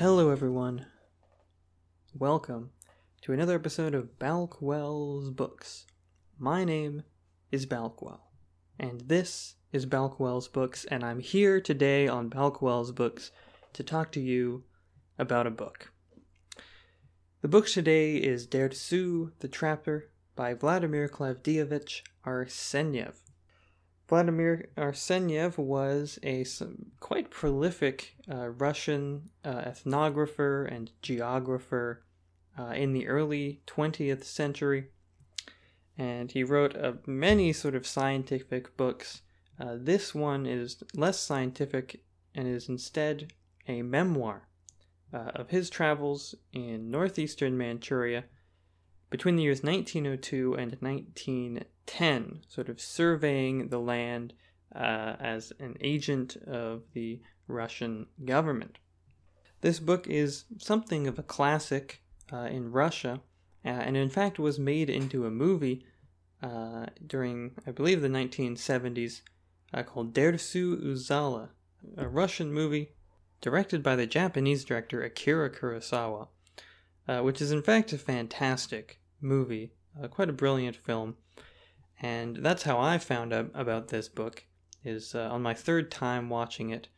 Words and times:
Hello, 0.00 0.30
everyone. 0.30 0.86
Welcome 2.14 2.70
to 3.20 3.34
another 3.34 3.56
episode 3.56 3.94
of 3.94 4.18
Balckwell's 4.18 5.28
Books. 5.28 5.84
My 6.38 6.64
name 6.64 7.02
is 7.52 7.66
Balckwell, 7.66 8.22
and 8.78 9.02
this 9.02 9.56
is 9.72 9.84
Balckwell's 9.84 10.48
Books, 10.48 10.86
and 10.86 11.04
I'm 11.04 11.20
here 11.20 11.60
today 11.60 12.08
on 12.08 12.30
Balckwell's 12.30 12.92
Books 12.92 13.30
to 13.74 13.82
talk 13.82 14.10
to 14.12 14.20
you 14.20 14.64
about 15.18 15.46
a 15.46 15.50
book. 15.50 15.92
The 17.42 17.48
book 17.48 17.66
today 17.66 18.16
is 18.16 18.46
Dersu 18.46 19.32
the 19.40 19.48
Trapper 19.48 20.08
by 20.34 20.54
Vladimir 20.54 21.10
Klavdievich 21.10 22.00
Arseniev. 22.24 23.16
Vladimir 24.10 24.68
Arseniev 24.76 25.56
was 25.56 26.18
a 26.24 26.44
quite 26.98 27.30
prolific 27.30 28.16
uh, 28.28 28.48
Russian 28.48 29.30
uh, 29.44 29.62
ethnographer 29.62 30.66
and 30.66 30.90
geographer 31.00 32.02
uh, 32.58 32.72
in 32.72 32.92
the 32.92 33.06
early 33.06 33.62
20th 33.68 34.24
century, 34.24 34.88
and 35.96 36.32
he 36.32 36.42
wrote 36.42 36.76
uh, 36.76 36.94
many 37.06 37.52
sort 37.52 37.76
of 37.76 37.86
scientific 37.86 38.76
books. 38.76 39.22
Uh, 39.60 39.76
this 39.78 40.12
one 40.12 40.44
is 40.44 40.82
less 40.92 41.20
scientific 41.20 42.02
and 42.34 42.48
is 42.48 42.68
instead 42.68 43.32
a 43.68 43.80
memoir 43.82 44.48
uh, 45.14 45.30
of 45.36 45.50
his 45.50 45.70
travels 45.70 46.34
in 46.52 46.90
northeastern 46.90 47.56
Manchuria 47.56 48.24
between 49.10 49.36
the 49.36 49.42
years 49.42 49.62
1902 49.62 50.54
and 50.54 50.76
1910, 50.80 52.40
sort 52.48 52.68
of 52.68 52.80
surveying 52.80 53.68
the 53.68 53.80
land 53.80 54.32
uh, 54.74 55.16
as 55.18 55.52
an 55.58 55.76
agent 55.80 56.36
of 56.46 56.82
the 56.94 57.20
Russian 57.48 58.06
government. 58.24 58.78
This 59.60 59.80
book 59.80 60.06
is 60.06 60.44
something 60.58 61.06
of 61.06 61.18
a 61.18 61.24
classic 61.24 62.02
uh, 62.32 62.48
in 62.50 62.70
Russia, 62.70 63.20
uh, 63.64 63.68
and 63.68 63.96
in 63.96 64.08
fact 64.08 64.38
was 64.38 64.58
made 64.58 64.88
into 64.88 65.26
a 65.26 65.30
movie 65.30 65.84
uh, 66.42 66.86
during, 67.06 67.52
I 67.66 67.72
believe, 67.72 68.00
the 68.00 68.08
1970s 68.08 69.20
uh, 69.74 69.82
called 69.82 70.14
Dersu 70.14 70.82
Uzala, 70.82 71.50
a 71.96 72.08
Russian 72.08 72.52
movie 72.52 72.92
directed 73.40 73.82
by 73.82 73.96
the 73.96 74.06
Japanese 74.06 74.64
director 74.64 75.02
Akira 75.02 75.50
Kurosawa, 75.50 76.28
uh, 77.08 77.20
which 77.20 77.40
is 77.40 77.50
in 77.50 77.62
fact 77.62 77.92
a 77.92 77.98
fantastic 77.98 78.99
movie, 79.20 79.72
uh, 80.00 80.08
quite 80.08 80.28
a 80.28 80.32
brilliant 80.32 80.76
film. 80.76 81.16
And 82.00 82.36
that's 82.36 82.62
how 82.62 82.78
I 82.78 82.98
found 82.98 83.32
out 83.32 83.50
about 83.54 83.88
this 83.88 84.08
book. 84.08 84.44
Is 84.82 85.14
uh, 85.14 85.28
on 85.30 85.42
my 85.42 85.52
third 85.52 85.90
time 85.90 86.30
watching 86.30 86.70
it, 86.70 86.88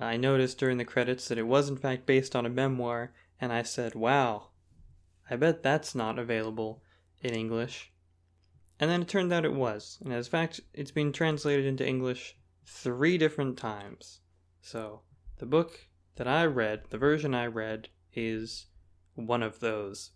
I 0.00 0.16
noticed 0.16 0.58
during 0.58 0.78
the 0.78 0.84
credits 0.84 1.26
that 1.28 1.38
it 1.38 1.46
was 1.46 1.68
in 1.68 1.76
fact 1.76 2.06
based 2.06 2.36
on 2.36 2.46
a 2.46 2.50
memoir, 2.50 3.12
and 3.40 3.52
I 3.52 3.62
said, 3.62 3.96
"Wow, 3.96 4.50
I 5.28 5.34
bet 5.34 5.62
that's 5.62 5.94
not 5.94 6.18
available 6.18 6.82
in 7.20 7.34
English." 7.34 7.92
And 8.78 8.90
then 8.90 9.02
it 9.02 9.08
turned 9.08 9.32
out 9.32 9.44
it 9.44 9.54
was, 9.54 9.98
and 10.04 10.12
as 10.12 10.28
fact, 10.28 10.60
it's 10.74 10.90
been 10.90 11.12
translated 11.12 11.64
into 11.64 11.86
English 11.86 12.36
three 12.64 13.16
different 13.16 13.56
times. 13.56 14.20
So 14.60 15.02
the 15.38 15.46
book 15.46 15.88
that 16.16 16.28
I 16.28 16.44
read, 16.44 16.84
the 16.90 16.98
version 16.98 17.34
I 17.34 17.46
read, 17.46 17.88
is 18.12 18.66
one 19.14 19.42
of 19.42 19.60
those. 19.60 20.10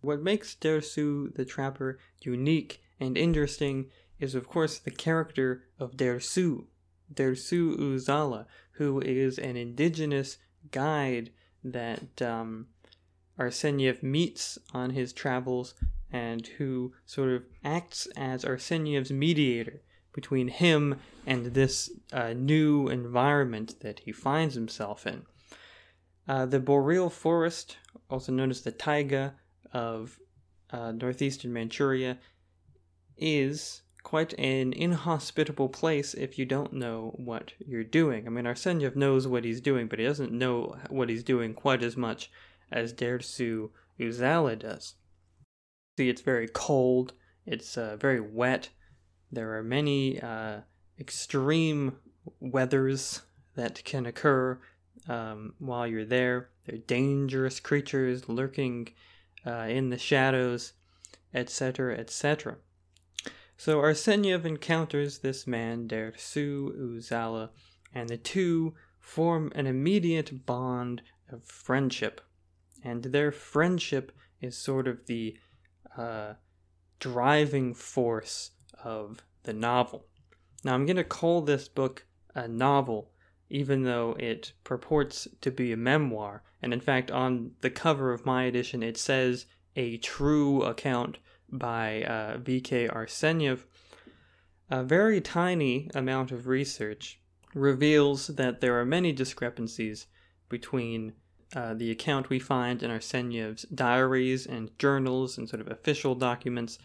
What 0.00 0.22
makes 0.22 0.54
Dersu 0.54 1.34
the 1.34 1.44
Trapper 1.44 1.98
unique 2.22 2.82
and 3.00 3.16
interesting 3.16 3.90
is, 4.18 4.34
of 4.34 4.48
course, 4.48 4.78
the 4.78 4.90
character 4.90 5.64
of 5.78 5.96
Dersu, 5.96 6.66
Dersu 7.12 7.76
Uzala, 7.78 8.46
who 8.72 9.00
is 9.00 9.38
an 9.38 9.56
indigenous 9.56 10.38
guide 10.70 11.30
that 11.62 12.22
um, 12.22 12.66
Arseniev 13.38 14.02
meets 14.02 14.58
on 14.72 14.90
his 14.90 15.12
travels 15.12 15.74
and 16.10 16.46
who 16.58 16.92
sort 17.04 17.30
of 17.30 17.44
acts 17.64 18.06
as 18.16 18.44
Arseniev's 18.44 19.10
mediator 19.10 19.82
between 20.12 20.48
him 20.48 20.98
and 21.26 21.46
this 21.46 21.90
uh, 22.12 22.32
new 22.32 22.88
environment 22.88 23.80
that 23.80 24.00
he 24.00 24.12
finds 24.12 24.54
himself 24.54 25.06
in. 25.06 25.22
Uh, 26.26 26.46
the 26.46 26.58
boreal 26.58 27.10
forest, 27.10 27.76
also 28.08 28.32
known 28.32 28.50
as 28.50 28.62
the 28.62 28.72
taiga 28.72 29.34
of 29.72 30.18
uh, 30.70 30.92
northeastern 30.92 31.52
Manchuria, 31.52 32.18
is 33.16 33.82
quite 34.02 34.32
an 34.38 34.72
inhospitable 34.72 35.68
place 35.68 36.14
if 36.14 36.38
you 36.38 36.44
don't 36.44 36.72
know 36.72 37.12
what 37.16 37.52
you're 37.58 37.82
doing. 37.82 38.26
I 38.26 38.30
mean, 38.30 38.44
Arseniev 38.44 38.94
knows 38.94 39.26
what 39.26 39.44
he's 39.44 39.60
doing, 39.60 39.88
but 39.88 39.98
he 39.98 40.04
doesn't 40.04 40.32
know 40.32 40.76
what 40.88 41.08
he's 41.08 41.24
doing 41.24 41.54
quite 41.54 41.82
as 41.82 41.96
much 41.96 42.30
as 42.70 42.92
Dersu 42.92 43.70
Uzala 43.98 44.58
does. 44.58 44.94
See, 45.98 46.08
it's 46.08 46.20
very 46.20 46.46
cold, 46.46 47.14
it's 47.46 47.76
uh, 47.76 47.96
very 47.96 48.20
wet, 48.20 48.68
there 49.32 49.56
are 49.56 49.62
many 49.62 50.20
uh, 50.20 50.60
extreme 50.98 51.96
weathers 52.40 53.22
that 53.54 53.82
can 53.84 54.06
occur 54.06 54.58
um, 55.08 55.54
while 55.58 55.86
you're 55.86 56.04
there. 56.04 56.50
There 56.64 56.76
are 56.76 56.78
dangerous 56.78 57.60
creatures 57.60 58.28
lurking 58.28 58.88
uh, 59.46 59.66
in 59.68 59.90
the 59.90 59.98
shadows, 59.98 60.72
etc., 61.32 61.96
etc. 61.96 62.56
So 63.56 63.78
Arseniev 63.78 64.44
encounters 64.44 65.18
this 65.18 65.46
man, 65.46 65.88
Dersu 65.88 66.76
Uzala, 66.76 67.50
and 67.94 68.08
the 68.08 68.18
two 68.18 68.74
form 69.00 69.52
an 69.54 69.66
immediate 69.66 70.44
bond 70.44 71.02
of 71.30 71.44
friendship. 71.44 72.20
And 72.84 73.04
their 73.04 73.32
friendship 73.32 74.12
is 74.40 74.58
sort 74.58 74.86
of 74.86 75.06
the 75.06 75.38
uh, 75.96 76.34
driving 76.98 77.74
force 77.74 78.50
of 78.82 79.22
the 79.44 79.52
novel. 79.52 80.06
Now, 80.64 80.74
I'm 80.74 80.86
going 80.86 80.96
to 80.96 81.04
call 81.04 81.40
this 81.40 81.68
book 81.68 82.04
a 82.34 82.46
novel, 82.46 83.10
even 83.48 83.82
though 83.82 84.16
it 84.18 84.52
purports 84.64 85.28
to 85.40 85.50
be 85.50 85.72
a 85.72 85.76
memoir. 85.76 86.42
And 86.62 86.72
in 86.72 86.80
fact, 86.80 87.10
on 87.10 87.52
the 87.60 87.70
cover 87.70 88.12
of 88.12 88.26
my 88.26 88.44
edition, 88.44 88.82
it 88.82 88.96
says 88.96 89.46
a 89.76 89.98
true 89.98 90.62
account 90.62 91.18
by 91.50 92.02
uh, 92.02 92.38
V.K. 92.38 92.88
Arseniev. 92.88 93.60
A 94.68 94.82
very 94.82 95.20
tiny 95.20 95.88
amount 95.94 96.32
of 96.32 96.48
research 96.48 97.20
reveals 97.54 98.26
that 98.28 98.60
there 98.60 98.78
are 98.80 98.84
many 98.84 99.12
discrepancies 99.12 100.06
between 100.48 101.12
uh, 101.54 101.74
the 101.74 101.90
account 101.90 102.28
we 102.28 102.40
find 102.40 102.82
in 102.82 102.90
Arseniev's 102.90 103.62
diaries 103.62 104.46
and 104.46 104.76
journals 104.78 105.38
and 105.38 105.48
sort 105.48 105.60
of 105.60 105.68
official 105.68 106.16
documents 106.16 106.78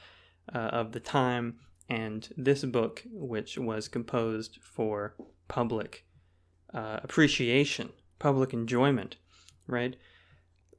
uh, 0.53 0.57
of 0.57 0.91
the 0.91 0.99
time 0.99 1.57
and 1.89 2.29
this 2.37 2.63
book, 2.63 3.03
which 3.11 3.57
was 3.57 3.87
composed 3.87 4.59
for 4.61 5.15
public 5.47 6.05
uh, 6.73 6.99
appreciation, 7.03 7.89
public 8.19 8.53
enjoyment, 8.53 9.17
right? 9.67 9.95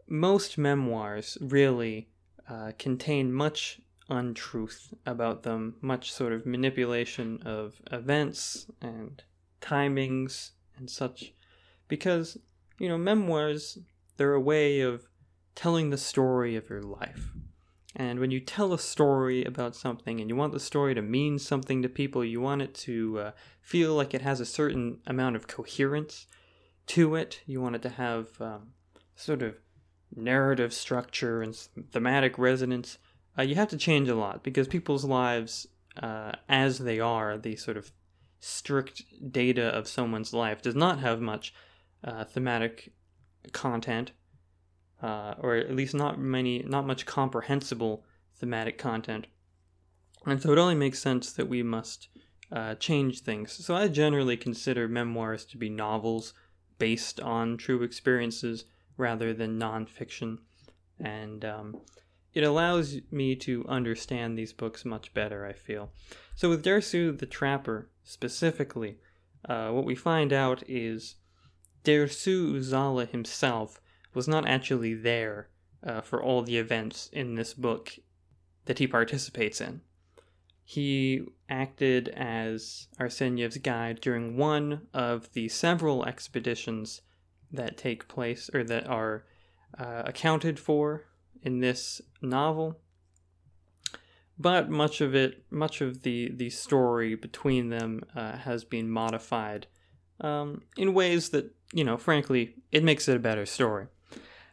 Most 0.08 0.58
memoirs 0.58 1.38
really 1.40 2.08
uh, 2.48 2.72
contain 2.78 3.32
much 3.32 3.80
untruth 4.08 4.92
about 5.06 5.42
them, 5.42 5.76
much 5.80 6.12
sort 6.12 6.32
of 6.32 6.44
manipulation 6.46 7.40
of 7.44 7.80
events 7.90 8.66
and 8.80 9.22
timings 9.60 10.50
and 10.76 10.90
such, 10.90 11.32
because, 11.88 12.36
you 12.78 12.88
know, 12.88 12.98
memoirs, 12.98 13.78
they're 14.16 14.34
a 14.34 14.40
way 14.40 14.80
of 14.80 15.08
telling 15.54 15.90
the 15.90 15.98
story 15.98 16.56
of 16.56 16.68
your 16.68 16.82
life 16.82 17.30
and 17.94 18.18
when 18.20 18.30
you 18.30 18.40
tell 18.40 18.72
a 18.72 18.78
story 18.78 19.44
about 19.44 19.76
something 19.76 20.20
and 20.20 20.30
you 20.30 20.36
want 20.36 20.52
the 20.52 20.60
story 20.60 20.94
to 20.94 21.02
mean 21.02 21.38
something 21.38 21.82
to 21.82 21.88
people, 21.88 22.24
you 22.24 22.40
want 22.40 22.62
it 22.62 22.74
to 22.74 23.18
uh, 23.18 23.30
feel 23.60 23.94
like 23.94 24.14
it 24.14 24.22
has 24.22 24.40
a 24.40 24.46
certain 24.46 24.98
amount 25.06 25.36
of 25.36 25.46
coherence 25.46 26.26
to 26.86 27.14
it. 27.14 27.42
You 27.46 27.60
want 27.60 27.76
it 27.76 27.82
to 27.82 27.90
have 27.90 28.28
um, 28.40 28.72
sort 29.14 29.42
of 29.42 29.56
narrative 30.14 30.72
structure 30.72 31.42
and 31.42 31.54
thematic 31.90 32.38
resonance. 32.38 32.98
Uh, 33.38 33.42
you 33.42 33.56
have 33.56 33.68
to 33.68 33.76
change 33.76 34.08
a 34.08 34.14
lot 34.14 34.42
because 34.42 34.68
people's 34.68 35.04
lives, 35.04 35.66
uh, 36.02 36.32
as 36.48 36.78
they 36.78 36.98
are, 36.98 37.36
the 37.36 37.56
sort 37.56 37.76
of 37.76 37.92
strict 38.40 39.02
data 39.30 39.66
of 39.66 39.86
someone's 39.86 40.32
life, 40.32 40.62
does 40.62 40.74
not 40.74 40.98
have 40.98 41.20
much 41.20 41.52
uh, 42.04 42.24
thematic 42.24 42.92
content 43.52 44.12
uh, 45.02 45.34
or 45.38 45.56
at 45.56 45.74
least 45.74 45.94
not 45.94 46.18
many, 46.18 46.62
not 46.66 46.86
much 46.86 47.06
comprehensible 47.06 48.04
thematic 48.38 48.78
content. 48.78 49.26
And 50.26 50.40
so 50.40 50.52
it 50.52 50.58
only 50.58 50.76
makes 50.76 51.00
sense 51.00 51.32
that 51.32 51.48
we 51.48 51.62
must 51.62 52.08
uh, 52.52 52.76
change 52.76 53.20
things. 53.20 53.52
So 53.52 53.74
I 53.74 53.88
generally 53.88 54.36
consider 54.36 54.86
memoirs 54.86 55.44
to 55.46 55.56
be 55.56 55.68
novels 55.68 56.34
based 56.78 57.20
on 57.20 57.56
true 57.56 57.82
experiences 57.82 58.64
rather 58.96 59.32
than 59.32 59.58
nonfiction. 59.58 60.38
And 61.00 61.44
um, 61.44 61.80
it 62.34 62.44
allows 62.44 62.98
me 63.10 63.34
to 63.36 63.64
understand 63.68 64.38
these 64.38 64.52
books 64.52 64.84
much 64.84 65.12
better, 65.14 65.44
I 65.44 65.52
feel. 65.52 65.90
So 66.36 66.48
with 66.48 66.64
Dersu 66.64 67.18
the 67.18 67.26
Trapper 67.26 67.90
specifically, 68.04 68.98
uh, 69.48 69.70
what 69.70 69.84
we 69.84 69.94
find 69.94 70.32
out 70.32 70.62
is 70.68 71.16
Dersu 71.84 72.54
Uzala 72.54 73.08
himself 73.08 73.80
was 74.14 74.28
not 74.28 74.46
actually 74.46 74.94
there 74.94 75.48
uh, 75.86 76.00
for 76.00 76.22
all 76.22 76.42
the 76.42 76.58
events 76.58 77.08
in 77.12 77.34
this 77.34 77.54
book 77.54 77.92
that 78.66 78.78
he 78.78 78.86
participates 78.86 79.60
in. 79.60 79.80
He 80.64 81.22
acted 81.48 82.08
as 82.08 82.88
Arseniev's 82.98 83.58
guide 83.58 84.00
during 84.00 84.36
one 84.36 84.86
of 84.94 85.32
the 85.32 85.48
several 85.48 86.04
expeditions 86.04 87.02
that 87.50 87.76
take 87.76 88.08
place 88.08 88.48
or 88.54 88.64
that 88.64 88.86
are 88.86 89.24
uh, 89.76 90.02
accounted 90.06 90.58
for 90.58 91.04
in 91.42 91.60
this 91.60 92.00
novel. 92.20 92.78
But 94.38 94.70
much 94.70 95.00
of 95.00 95.14
it, 95.14 95.44
much 95.50 95.80
of 95.80 96.02
the, 96.02 96.32
the 96.34 96.50
story 96.50 97.14
between 97.14 97.68
them 97.68 98.02
uh, 98.14 98.38
has 98.38 98.64
been 98.64 98.88
modified 98.88 99.66
um, 100.20 100.62
in 100.76 100.94
ways 100.94 101.30
that, 101.30 101.54
you 101.72 101.84
know, 101.84 101.96
frankly, 101.96 102.54
it 102.70 102.82
makes 102.82 103.08
it 103.08 103.16
a 103.16 103.20
better 103.20 103.44
story. 103.44 103.88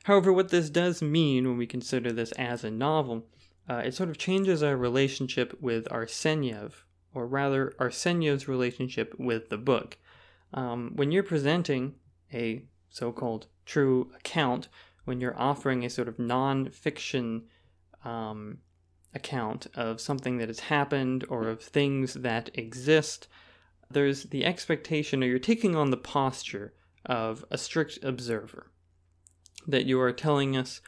However, 0.09 0.33
what 0.33 0.49
this 0.49 0.71
does 0.71 1.03
mean 1.03 1.47
when 1.47 1.57
we 1.57 1.67
consider 1.67 2.11
this 2.11 2.31
as 2.31 2.63
a 2.63 2.71
novel, 2.71 3.27
uh, 3.69 3.83
it 3.85 3.93
sort 3.93 4.09
of 4.09 4.17
changes 4.17 4.63
our 4.63 4.75
relationship 4.75 5.55
with 5.61 5.85
Arseniev, 5.89 6.71
or 7.13 7.27
rather, 7.27 7.75
Arseniev's 7.79 8.47
relationship 8.47 9.13
with 9.19 9.49
the 9.49 9.57
book. 9.59 9.99
Um, 10.51 10.93
when 10.95 11.11
you're 11.11 11.21
presenting 11.21 11.93
a 12.33 12.63
so 12.89 13.11
called 13.11 13.45
true 13.67 14.11
account, 14.15 14.67
when 15.05 15.21
you're 15.21 15.39
offering 15.39 15.85
a 15.85 15.91
sort 15.91 16.07
of 16.07 16.17
non 16.17 16.71
fiction 16.71 17.43
um, 18.03 18.57
account 19.13 19.67
of 19.75 20.01
something 20.01 20.39
that 20.39 20.49
has 20.49 20.61
happened 20.61 21.23
or 21.29 21.47
of 21.47 21.61
things 21.61 22.15
that 22.15 22.49
exist, 22.55 23.27
there's 23.91 24.23
the 24.23 24.43
expectation, 24.43 25.23
or 25.23 25.27
you're 25.27 25.37
taking 25.37 25.75
on 25.75 25.91
the 25.91 25.97
posture 25.97 26.73
of 27.05 27.45
a 27.51 27.59
strict 27.59 27.99
observer. 28.01 28.71
That 29.69 29.85
you 29.85 29.99
are 30.01 30.11
telling 30.11 30.57
us 30.57 30.81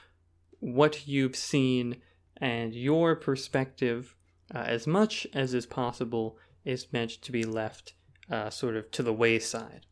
what 0.60 1.08
you've 1.08 1.36
seen 1.36 2.02
and 2.38 2.74
your 2.74 3.16
perspective, 3.16 4.16
uh, 4.54 4.64
as 4.66 4.88
much 4.88 5.28
as 5.34 5.54
is 5.54 5.66
possible, 5.66 6.38
is 6.66 6.92
meant 6.92 7.12
to 7.22 7.32
be 7.32 7.44
left 7.44 7.94
uh, 8.30 8.50
sort 8.50 8.76
of 8.76 8.90
to 8.92 9.04
the 9.04 9.14
wayside. 9.14 9.86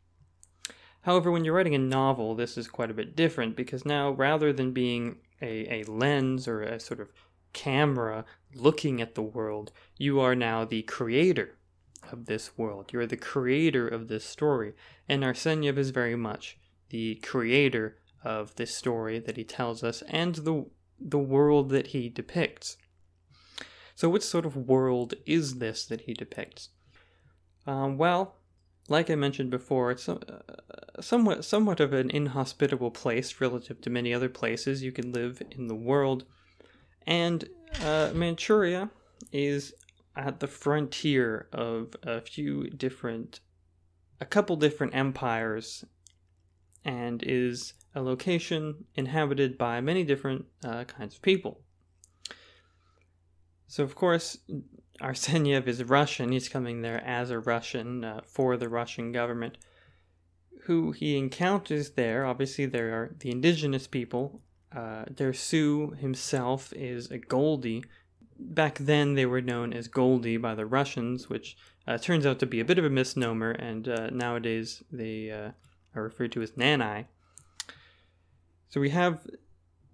However, 1.02 1.30
when 1.30 1.44
you're 1.44 1.54
writing 1.54 1.74
a 1.74 1.78
novel, 1.78 2.34
this 2.34 2.58
is 2.58 2.68
quite 2.68 2.90
a 2.90 2.94
bit 2.94 3.16
different 3.16 3.56
because 3.56 3.86
now, 3.86 4.10
rather 4.10 4.52
than 4.52 4.72
being 4.72 5.18
a, 5.40 5.80
a 5.80 5.84
lens 5.84 6.46
or 6.46 6.62
a 6.62 6.80
sort 6.80 7.00
of 7.00 7.12
camera 7.52 8.24
looking 8.54 9.00
at 9.00 9.14
the 9.14 9.22
world, 9.22 9.72
you 9.96 10.20
are 10.20 10.34
now 10.34 10.64
the 10.64 10.82
creator 10.82 11.56
of 12.10 12.26
this 12.26 12.58
world. 12.58 12.92
You're 12.92 13.06
the 13.06 13.16
creator 13.16 13.86
of 13.86 14.08
this 14.08 14.24
story. 14.24 14.74
And 15.08 15.22
Arseniev 15.22 15.78
is 15.78 15.90
very 15.90 16.16
much 16.16 16.58
the 16.90 17.16
creator 17.16 17.96
of 18.22 18.54
this 18.56 18.74
story 18.74 19.18
that 19.18 19.36
he 19.36 19.44
tells 19.44 19.82
us 19.82 20.02
and 20.08 20.36
the, 20.36 20.66
the 20.98 21.18
world 21.18 21.70
that 21.70 21.88
he 21.88 22.08
depicts. 22.08 22.76
So, 23.94 24.08
what 24.08 24.22
sort 24.22 24.46
of 24.46 24.56
world 24.56 25.14
is 25.26 25.58
this 25.58 25.84
that 25.86 26.02
he 26.02 26.14
depicts? 26.14 26.70
Um, 27.66 27.98
well, 27.98 28.36
like 28.88 29.10
I 29.10 29.14
mentioned 29.14 29.50
before, 29.50 29.90
it's 29.90 30.08
uh, 30.08 30.18
somewhat 31.00 31.44
somewhat 31.44 31.80
of 31.80 31.92
an 31.92 32.10
inhospitable 32.10 32.90
place 32.90 33.40
relative 33.40 33.80
to 33.82 33.90
many 33.90 34.12
other 34.12 34.28
places 34.28 34.82
you 34.82 34.92
can 34.92 35.12
live 35.12 35.42
in 35.50 35.68
the 35.68 35.74
world, 35.74 36.24
and 37.06 37.48
uh, 37.82 38.10
Manchuria 38.14 38.90
is 39.32 39.74
at 40.16 40.40
the 40.40 40.48
frontier 40.48 41.48
of 41.52 41.94
a 42.02 42.20
few 42.20 42.68
different, 42.70 43.40
a 44.20 44.24
couple 44.24 44.56
different 44.56 44.94
empires, 44.94 45.84
and 46.84 47.22
is 47.22 47.74
a 47.94 48.02
location 48.02 48.84
inhabited 48.94 49.58
by 49.58 49.80
many 49.80 50.04
different 50.04 50.46
uh, 50.64 50.84
kinds 50.84 51.16
of 51.16 51.22
people. 51.22 51.60
So, 53.66 53.84
of 53.84 53.94
course, 53.94 54.38
Arseniev 55.00 55.66
is 55.66 55.80
a 55.80 55.84
Russian. 55.84 56.32
He's 56.32 56.48
coming 56.48 56.82
there 56.82 57.02
as 57.04 57.30
a 57.30 57.38
Russian 57.38 58.04
uh, 58.04 58.20
for 58.26 58.56
the 58.56 58.68
Russian 58.68 59.12
government. 59.12 59.58
Who 60.64 60.92
he 60.92 61.16
encounters 61.16 61.90
there, 61.90 62.26
obviously, 62.26 62.66
there 62.66 62.92
are 62.94 63.14
the 63.18 63.30
indigenous 63.30 63.86
people. 63.86 64.42
Uh, 64.74 65.04
Dersu 65.06 65.96
himself 65.98 66.72
is 66.74 67.10
a 67.10 67.18
Goldie. 67.18 67.84
Back 68.38 68.78
then, 68.78 69.14
they 69.14 69.26
were 69.26 69.40
known 69.40 69.72
as 69.72 69.88
Goldie 69.88 70.36
by 70.36 70.54
the 70.54 70.66
Russians, 70.66 71.28
which 71.28 71.56
uh, 71.86 71.98
turns 71.98 72.26
out 72.26 72.38
to 72.40 72.46
be 72.46 72.60
a 72.60 72.64
bit 72.64 72.78
of 72.78 72.84
a 72.84 72.90
misnomer, 72.90 73.50
and 73.52 73.88
uh, 73.88 74.10
nowadays 74.10 74.82
they 74.92 75.30
uh, 75.30 75.50
are 75.94 76.02
referred 76.02 76.32
to 76.32 76.42
as 76.42 76.52
Nanai. 76.52 77.06
So 78.70 78.80
we 78.80 78.90
have 78.90 79.26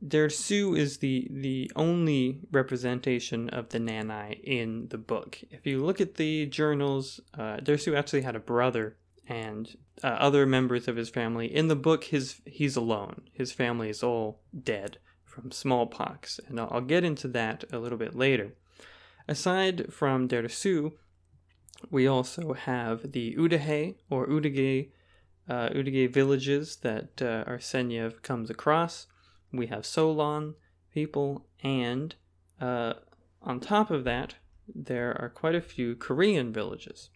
Dersu 0.04 0.78
is 0.78 0.98
the 0.98 1.28
the 1.30 1.72
only 1.74 2.40
representation 2.52 3.48
of 3.48 3.70
the 3.70 3.78
Nanai 3.78 4.40
in 4.44 4.88
the 4.88 4.98
book. 4.98 5.38
If 5.50 5.66
you 5.66 5.84
look 5.84 6.00
at 6.00 6.14
the 6.14 6.46
journals, 6.46 7.20
uh, 7.34 7.56
Dersu 7.56 7.96
actually 7.96 8.20
had 8.20 8.36
a 8.36 8.40
brother 8.40 8.96
and 9.26 9.76
uh, 10.04 10.08
other 10.08 10.46
members 10.46 10.86
of 10.86 10.96
his 10.96 11.08
family. 11.08 11.52
In 11.52 11.68
the 11.68 11.76
book, 11.76 12.04
his 12.04 12.40
he's 12.44 12.76
alone. 12.76 13.22
His 13.32 13.52
family 13.52 13.88
is 13.88 14.02
all 14.02 14.40
dead 14.62 14.98
from 15.24 15.50
smallpox, 15.50 16.38
and 16.46 16.60
I'll, 16.60 16.68
I'll 16.70 16.80
get 16.82 17.04
into 17.04 17.28
that 17.28 17.64
a 17.72 17.78
little 17.78 17.98
bit 17.98 18.14
later. 18.14 18.54
Aside 19.26 19.92
from 19.92 20.28
Dersu, 20.28 20.92
we 21.90 22.06
also 22.06 22.52
have 22.52 23.12
the 23.12 23.34
Udahe 23.36 23.96
or 24.10 24.26
Udage, 24.26 24.90
uh, 25.48 25.68
Udage 25.70 26.12
villages 26.12 26.76
that 26.76 27.22
uh, 27.22 27.44
Arseniev 27.44 28.22
comes 28.22 28.50
across 28.50 29.06
we 29.52 29.66
have 29.68 29.86
Solon 29.86 30.54
people, 30.92 31.46
and 31.62 32.14
uh, 32.60 32.94
on 33.42 33.60
top 33.60 33.90
of 33.90 34.04
that, 34.04 34.34
there 34.74 35.16
are 35.20 35.28
quite 35.28 35.54
a 35.54 35.60
few 35.60 35.94
Korean 35.94 36.52
villages. 36.52 37.10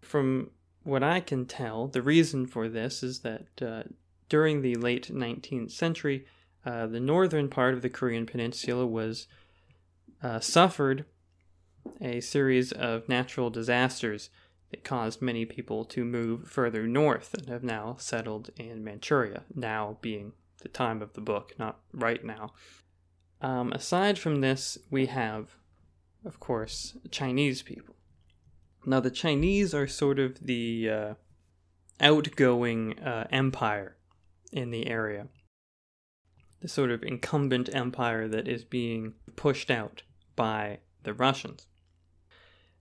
From 0.00 0.50
what 0.82 1.02
I 1.02 1.20
can 1.20 1.46
tell, 1.46 1.88
the 1.88 2.02
reason 2.02 2.46
for 2.46 2.68
this 2.68 3.02
is 3.02 3.20
that 3.20 3.46
uh, 3.60 3.82
during 4.28 4.62
the 4.62 4.74
late 4.76 5.12
19th 5.12 5.72
century, 5.72 6.26
uh, 6.64 6.86
the 6.86 7.00
northern 7.00 7.48
part 7.48 7.74
of 7.74 7.82
the 7.82 7.90
Korean 7.90 8.26
peninsula 8.26 8.86
was 8.86 9.26
uh, 10.22 10.40
suffered 10.40 11.04
a 12.00 12.20
series 12.20 12.72
of 12.72 13.08
natural 13.08 13.50
disasters 13.50 14.30
that 14.74 14.82
caused 14.82 15.22
many 15.22 15.44
people 15.44 15.84
to 15.84 16.04
move 16.04 16.48
further 16.48 16.84
north 16.84 17.32
and 17.32 17.48
have 17.48 17.62
now 17.62 17.94
settled 17.96 18.50
in 18.56 18.82
Manchuria, 18.82 19.44
now 19.54 19.98
being 20.00 20.32
the 20.62 20.68
time 20.68 21.00
of 21.00 21.12
the 21.12 21.20
book, 21.20 21.54
not 21.60 21.78
right 21.92 22.24
now. 22.24 22.52
Um, 23.40 23.72
aside 23.72 24.18
from 24.18 24.40
this, 24.40 24.76
we 24.90 25.06
have, 25.06 25.54
of 26.24 26.40
course, 26.40 26.96
Chinese 27.12 27.62
people. 27.62 27.94
Now, 28.84 28.98
the 28.98 29.12
Chinese 29.12 29.74
are 29.74 29.86
sort 29.86 30.18
of 30.18 30.40
the 30.40 30.90
uh, 30.90 31.14
outgoing 32.00 32.98
uh, 32.98 33.28
empire 33.30 33.96
in 34.50 34.72
the 34.72 34.88
area, 34.88 35.28
the 36.62 36.68
sort 36.68 36.90
of 36.90 37.04
incumbent 37.04 37.72
empire 37.72 38.26
that 38.26 38.48
is 38.48 38.64
being 38.64 39.14
pushed 39.36 39.70
out 39.70 40.02
by 40.34 40.80
the 41.04 41.14
Russians. 41.14 41.68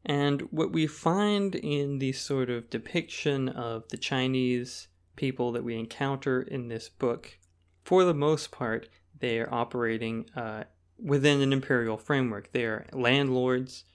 And 0.05 0.41
what 0.51 0.72
we 0.72 0.86
find 0.88 1.55
in 1.55 2.00
the 2.00 2.12
sort 2.12 2.50
of 2.50 2.69
depiction 2.69 3.48
of 3.50 3.88
the 3.89 3.98
Chinese 3.98 4.89
people 5.15 5.51
that 5.53 5.63
we 5.63 5.77
encounter 5.77 6.41
in 6.41 6.67
this 6.67 6.89
book 6.89 7.38
for 7.83 8.03
the 8.03 8.13
most 8.13 8.51
part, 8.51 8.89
they 9.19 9.39
are 9.39 9.53
operating 9.53 10.29
uh, 10.36 10.63
within 10.98 11.41
an 11.41 11.53
imperial 11.53 11.98
framework. 11.98 12.51
They 12.51 12.63
are 12.63 12.86
landlords 12.93 13.86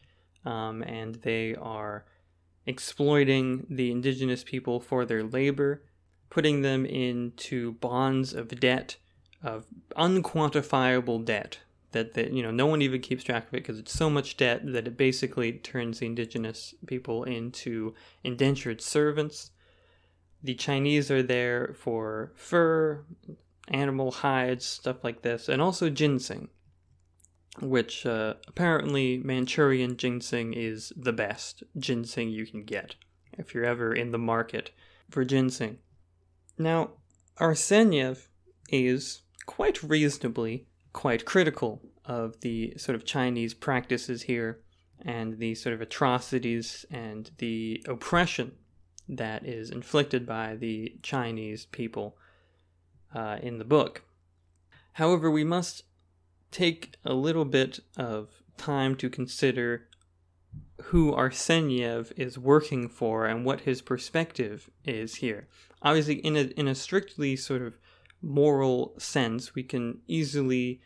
um, 0.45 0.83
and 0.83 1.17
they 1.17 1.55
are 1.55 2.05
exploiting 2.67 3.67
the 3.71 3.91
indigenous 3.91 4.45
people 4.45 4.79
for 4.79 5.05
their 5.05 5.23
labor, 5.23 5.83
putting 6.31 6.63
them 6.63 6.85
into 6.85 7.73
bonds 7.73 8.35
of 8.35 8.49
debt, 8.61 8.97
of 9.43 9.67
unquantifiable 9.97 11.25
debt. 11.25 11.59
That, 11.93 12.13
that 12.15 12.33
you 12.33 12.43
know 12.43 12.51
no 12.51 12.67
one 12.67 12.83
even 12.83 13.01
keeps 13.01 13.25
track 13.25 13.49
of 13.49 13.55
it 13.55 13.63
because 13.63 13.79
it's 13.79 13.95
so 13.95 14.11
much 14.11 14.37
debt 14.37 14.61
that 14.73 14.87
it 14.87 14.97
basically 14.99 15.53
turns 15.53 16.01
the 16.01 16.07
indigenous 16.07 16.75
people 16.87 17.25
into 17.25 17.95
indentured 18.23 18.83
servants. 18.83 19.53
The 20.43 20.55
Chinese 20.55 21.11
are 21.11 21.23
there 21.23 21.75
for 21.79 22.33
fur, 22.37 23.05
animal 23.69 24.11
hides, 24.11 24.65
stuff 24.67 25.03
like 25.03 25.23
this, 25.23 25.49
and 25.49 25.63
also 25.63 25.89
ginseng, 25.89 26.49
which 27.61 28.05
uh, 28.05 28.35
apparently 28.47 29.19
Manchurian 29.19 29.97
ginseng 29.97 30.53
is 30.53 30.93
the 30.97 31.13
best 31.13 31.63
ginseng 31.79 32.29
you 32.29 32.47
can 32.47 32.65
get 32.65 32.97
if 33.37 33.55
you're 33.55 33.65
ever 33.65 33.95
in 33.95 34.13
the 34.13 34.19
market 34.19 34.73
for 35.11 35.25
ginseng. 35.25 35.79
Now, 36.59 36.91
Arseniev 37.41 38.27
is 38.69 39.23
quite 39.47 39.83
reasonably 39.83 40.67
quite 40.93 41.25
critical 41.25 41.81
of 42.05 42.41
the 42.41 42.75
sort 42.77 42.97
of 42.97 43.05
Chinese 43.05 43.55
practices 43.55 44.23
here 44.23 44.61
and 45.03 45.39
the 45.39 45.55
sort 45.55 45.75
of 45.75 45.81
atrocities 45.81 46.85
and 46.91 47.31
the 47.39 47.85
oppression 47.87 48.53
that 49.09 49.47
is 49.47 49.71
inflicted 49.71 50.27
by 50.27 50.57
the 50.57 50.95
Chinese 51.03 51.67
people 51.67 52.17
uh, 53.15 53.39
in 53.43 53.59
the 53.59 53.65
book. 53.65 54.03
However, 54.95 55.31
we 55.31 55.45
must 55.45 55.85
take 56.51 56.97
a 57.05 57.15
little 57.15 57.45
bit 57.45 57.81
of 57.97 58.43
time 58.57 58.97
to 58.97 59.09
consider 59.09 59.89
who 60.85 61.13
Arseniev 61.13 62.13
is 62.17 62.39
working 62.39 62.89
for 62.89 63.27
and 63.27 63.45
what 63.45 63.63
his 63.63 63.83
perspective 63.83 64.71
is 64.85 65.17
here. 65.17 65.49
Obviously, 65.83 66.17
in 66.17 66.37
a 66.37 66.43
in 66.57 66.67
a 66.67 66.75
strictly 66.75 67.37
sort 67.37 67.63
of 67.63 67.79
moral 68.23 68.95
sense, 68.99 69.55
we 69.55 69.63
can 69.63 70.01
easily 70.07 70.81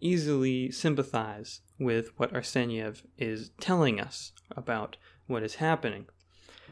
easily 0.00 0.70
sympathize 0.70 1.62
with 1.78 2.10
what 2.18 2.32
Arseniev 2.32 3.02
is 3.16 3.50
telling 3.58 3.98
us 3.98 4.32
about 4.50 4.96
what 5.26 5.42
is 5.42 5.54
happening. 5.56 6.06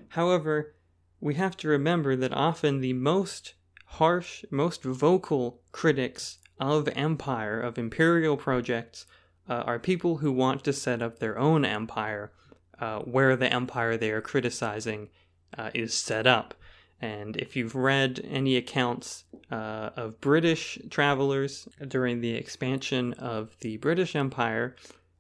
However, 0.09 0.75
we 1.21 1.35
have 1.35 1.57
to 1.59 1.69
remember 1.69 2.15
that 2.17 2.35
often 2.35 2.81
the 2.81 2.93
most 2.93 3.55
harsh, 3.87 4.45
most 4.51 4.83
vocal 4.85 5.61
critics 5.71 6.39
of 6.61 6.89
empire, 6.89 7.61
of 7.61 7.79
imperial 7.79 8.37
projects, 8.37 9.07
uh, 9.49 9.63
are 9.67 9.79
people 9.79 10.19
who 10.19 10.33
want 10.33 10.63
to 10.65 10.73
set 10.73 11.01
up 11.01 11.19
their 11.19 11.39
own 11.39 11.65
empire 11.65 12.33
uh, 12.79 12.99
where 13.01 13.37
the 13.37 13.53
empire 13.53 13.97
they 13.97 14.11
are 14.11 14.21
criticizing 14.21 15.09
uh, 15.57 15.71
is 15.75 15.95
set 15.95 16.27
up. 16.27 16.55
And 17.03 17.37
if 17.37 17.57
you've 17.57 17.75
read 17.75 18.21
any 18.25 18.57
accounts 18.57 19.25
uh, 19.51 19.91
of 19.97 20.21
British 20.21 20.79
travelers 20.89 21.69
during 21.89 22.21
the 22.21 22.35
expansion 22.35 23.13
of 23.15 23.57
the 23.59 23.77
British 23.79 24.15
Empire, 24.15 24.77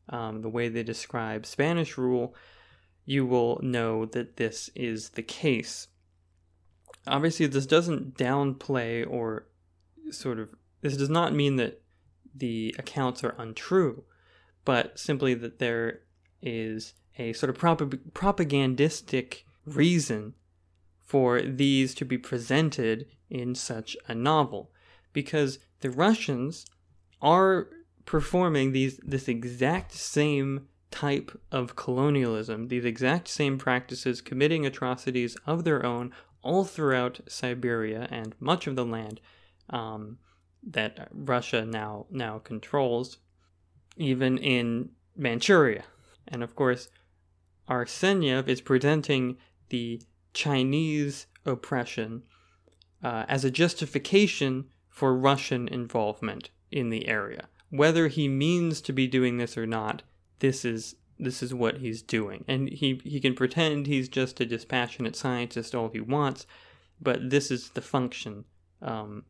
um, 0.08 0.42
the 0.42 0.48
way 0.48 0.68
they 0.68 0.84
describe 0.84 1.44
Spanish 1.44 1.98
rule, 1.98 2.36
you 3.04 3.26
will 3.26 3.58
know 3.62 4.06
that 4.06 4.36
this 4.36 4.70
is 4.76 5.10
the 5.10 5.24
case. 5.24 5.88
Obviously, 7.08 7.46
this 7.46 7.66
doesn't 7.66 8.16
downplay 8.16 9.04
or 9.04 9.48
sort 10.12 10.38
of, 10.38 10.50
this 10.82 10.96
does 10.96 11.10
not 11.10 11.34
mean 11.34 11.56
that 11.56 11.82
the 12.32 12.76
accounts 12.78 13.24
are 13.24 13.34
untrue, 13.38 14.04
but 14.64 15.00
simply 15.00 15.34
that 15.34 15.58
there 15.58 16.02
is 16.40 16.94
a 17.18 17.32
sort 17.32 17.50
of 17.50 17.58
prop- 17.58 17.92
propagandistic 18.14 19.44
reason 19.66 20.34
for 21.04 21.42
these 21.42 21.94
to 21.94 22.04
be 22.04 22.18
presented 22.18 23.06
in 23.28 23.54
such 23.54 23.96
a 24.06 24.14
novel 24.14 24.70
because 25.12 25.58
the 25.80 25.90
Russians 25.90 26.66
are 27.20 27.68
performing 28.04 28.72
these 28.72 28.98
this 28.98 29.28
exact 29.28 29.92
same 29.92 30.68
type 30.90 31.32
of 31.50 31.76
colonialism, 31.76 32.68
these 32.68 32.84
exact 32.84 33.28
same 33.28 33.58
practices, 33.58 34.20
committing 34.20 34.66
atrocities 34.66 35.36
of 35.46 35.64
their 35.64 35.84
own 35.84 36.12
all 36.42 36.64
throughout 36.64 37.20
Siberia 37.26 38.06
and 38.10 38.34
much 38.40 38.66
of 38.66 38.76
the 38.76 38.84
land 38.84 39.20
um, 39.70 40.18
that 40.62 41.08
Russia 41.12 41.64
now 41.64 42.06
now 42.10 42.38
controls, 42.38 43.18
even 43.96 44.38
in 44.38 44.90
Manchuria. 45.16 45.84
And 46.28 46.42
of 46.42 46.54
course, 46.54 46.88
Arseniev 47.68 48.48
is 48.48 48.60
presenting 48.60 49.38
the 49.70 50.02
Chinese 50.32 51.26
oppression 51.44 52.22
uh, 53.02 53.24
as 53.28 53.44
a 53.44 53.50
justification 53.50 54.66
for 54.88 55.16
Russian 55.16 55.68
involvement 55.68 56.50
in 56.70 56.90
the 56.90 57.08
area. 57.08 57.48
Whether 57.70 58.08
he 58.08 58.28
means 58.28 58.80
to 58.82 58.92
be 58.92 59.06
doing 59.06 59.38
this 59.38 59.56
or 59.56 59.66
not, 59.66 60.02
this 60.38 60.64
is 60.64 60.96
this 61.18 61.42
is 61.42 61.54
what 61.54 61.78
he's 61.78 62.02
doing. 62.02 62.44
And 62.48 62.68
he, 62.68 63.00
he 63.04 63.20
can 63.20 63.34
pretend 63.34 63.86
he's 63.86 64.08
just 64.08 64.40
a 64.40 64.46
dispassionate 64.46 65.14
scientist 65.14 65.74
all 65.74 65.88
he 65.88 66.00
wants, 66.00 66.46
but 67.00 67.30
this 67.30 67.50
is 67.50 67.70
the 67.70 67.80
function. 67.80 68.44
Um, 68.80 69.24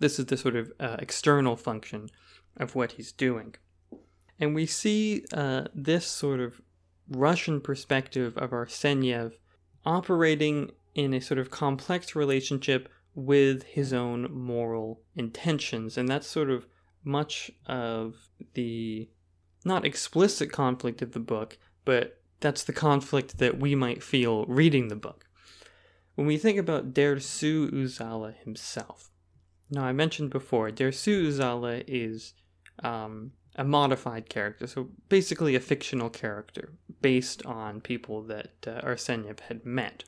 this 0.00 0.18
is 0.18 0.26
the 0.26 0.36
sort 0.36 0.54
of 0.54 0.70
uh, 0.78 0.96
external 0.98 1.56
function 1.56 2.10
of 2.58 2.74
what 2.74 2.92
he's 2.92 3.10
doing. 3.12 3.54
And 4.38 4.54
we 4.54 4.66
see 4.66 5.24
uh, 5.32 5.64
this 5.74 6.06
sort 6.06 6.40
of 6.40 6.60
Russian 7.08 7.60
perspective 7.60 8.36
of 8.36 8.50
Arseniev 8.50 9.32
operating 9.84 10.70
in 10.94 11.14
a 11.14 11.20
sort 11.20 11.38
of 11.38 11.50
complex 11.50 12.14
relationship 12.16 12.88
with 13.14 13.62
his 13.64 13.92
own 13.92 14.32
moral 14.32 15.00
intentions. 15.16 15.96
And 15.96 16.08
that's 16.08 16.26
sort 16.26 16.50
of 16.50 16.66
much 17.04 17.50
of 17.66 18.16
the 18.54 19.08
not 19.64 19.84
explicit 19.84 20.52
conflict 20.52 21.02
of 21.02 21.12
the 21.12 21.20
book, 21.20 21.58
but 21.84 22.20
that's 22.40 22.64
the 22.64 22.72
conflict 22.72 23.38
that 23.38 23.58
we 23.58 23.74
might 23.74 24.02
feel 24.02 24.44
reading 24.46 24.88
the 24.88 24.96
book. 24.96 25.24
When 26.14 26.26
we 26.26 26.36
think 26.38 26.58
about 26.58 26.94
Dersu 26.94 27.70
Uzala 27.70 28.34
himself, 28.42 29.10
now 29.70 29.84
I 29.84 29.92
mentioned 29.92 30.30
before, 30.30 30.70
Dersu 30.70 31.28
Uzala 31.28 31.84
is 31.86 32.34
um, 32.82 33.32
a 33.58 33.64
modified 33.64 34.28
character, 34.28 34.68
so 34.68 34.88
basically 35.08 35.56
a 35.56 35.60
fictional 35.60 36.08
character 36.08 36.72
based 37.02 37.44
on 37.44 37.80
people 37.80 38.22
that 38.22 38.52
uh, 38.66 38.80
Arseniev 38.82 39.40
had 39.40 39.66
met. 39.66 40.04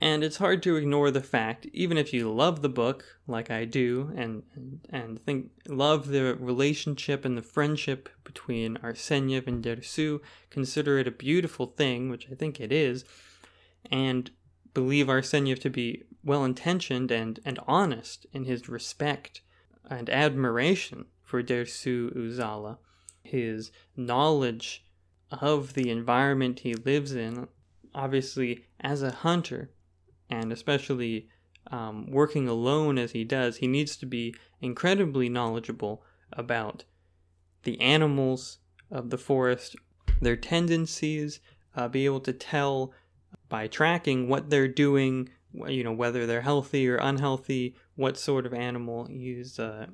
And 0.00 0.24
it's 0.24 0.38
hard 0.38 0.62
to 0.62 0.76
ignore 0.76 1.10
the 1.10 1.20
fact, 1.20 1.66
even 1.74 1.98
if 1.98 2.14
you 2.14 2.32
love 2.32 2.62
the 2.62 2.70
book, 2.70 3.04
like 3.26 3.50
I 3.50 3.66
do, 3.66 4.12
and 4.16 4.44
and 4.88 5.22
think 5.26 5.50
love 5.68 6.08
the 6.08 6.36
relationship 6.36 7.24
and 7.24 7.36
the 7.36 7.42
friendship 7.42 8.08
between 8.24 8.78
Arseniev 8.78 9.46
and 9.46 9.62
Dersu, 9.62 10.20
consider 10.48 10.98
it 10.98 11.08
a 11.08 11.10
beautiful 11.10 11.66
thing, 11.66 12.08
which 12.08 12.28
I 12.30 12.34
think 12.34 12.60
it 12.60 12.72
is, 12.72 13.04
and 13.90 14.30
believe 14.72 15.08
Arseniev 15.08 15.58
to 15.60 15.70
be 15.70 16.04
well 16.24 16.44
intentioned 16.44 17.10
and, 17.10 17.40
and 17.44 17.58
honest 17.66 18.24
in 18.32 18.44
his 18.44 18.68
respect 18.68 19.42
and 19.90 20.08
admiration 20.08 21.06
for 21.30 21.44
Dersu 21.44 22.12
Uzala. 22.16 22.78
His 23.22 23.70
knowledge 23.96 24.84
of 25.30 25.74
the 25.74 25.88
environment 25.88 26.60
he 26.60 26.74
lives 26.74 27.14
in, 27.14 27.46
obviously, 27.94 28.64
as 28.80 29.02
a 29.02 29.12
hunter, 29.12 29.70
and 30.28 30.52
especially 30.52 31.28
um, 31.70 32.10
working 32.10 32.48
alone 32.48 32.98
as 32.98 33.12
he 33.12 33.22
does, 33.22 33.58
he 33.58 33.68
needs 33.68 33.96
to 33.98 34.06
be 34.06 34.34
incredibly 34.60 35.28
knowledgeable 35.28 36.02
about 36.32 36.82
the 37.62 37.80
animals 37.80 38.58
of 38.90 39.10
the 39.10 39.18
forest, 39.18 39.76
their 40.20 40.36
tendencies, 40.36 41.38
uh, 41.76 41.86
be 41.86 42.06
able 42.06 42.20
to 42.20 42.32
tell 42.32 42.92
by 43.48 43.68
tracking 43.68 44.28
what 44.28 44.50
they're 44.50 44.66
doing, 44.66 45.28
you 45.68 45.84
know, 45.84 45.92
whether 45.92 46.26
they're 46.26 46.40
healthy 46.40 46.88
or 46.88 46.96
unhealthy, 46.96 47.76
what 47.94 48.16
sort 48.18 48.46
of 48.46 48.52
animal 48.52 49.04
he's 49.04 49.60
uh, 49.60 49.86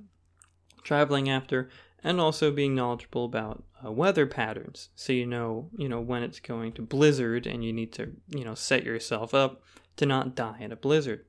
traveling 0.87 1.29
after, 1.29 1.69
and 2.03 2.21
also 2.21 2.51
being 2.51 2.75
knowledgeable 2.75 3.25
about 3.25 3.65
uh, 3.85 3.91
weather 3.91 4.27
patterns, 4.27 4.89
so 4.95 5.13
you 5.13 5.27
know 5.27 5.69
you 5.77 5.89
know 5.89 6.01
when 6.01 6.23
it's 6.23 6.41
going 6.41 6.73
to 6.73 6.83
blizzard, 6.83 7.47
and 7.47 7.65
you 7.65 7.73
need 7.73 7.93
to 7.93 8.13
you 8.29 8.45
know 8.45 8.55
set 8.55 8.85
yourself 8.85 9.35
up 9.35 9.63
to 9.97 10.07
not 10.07 10.35
die 10.35 10.59
in 10.61 10.73
a 10.73 10.77
blizzard. 10.77 11.27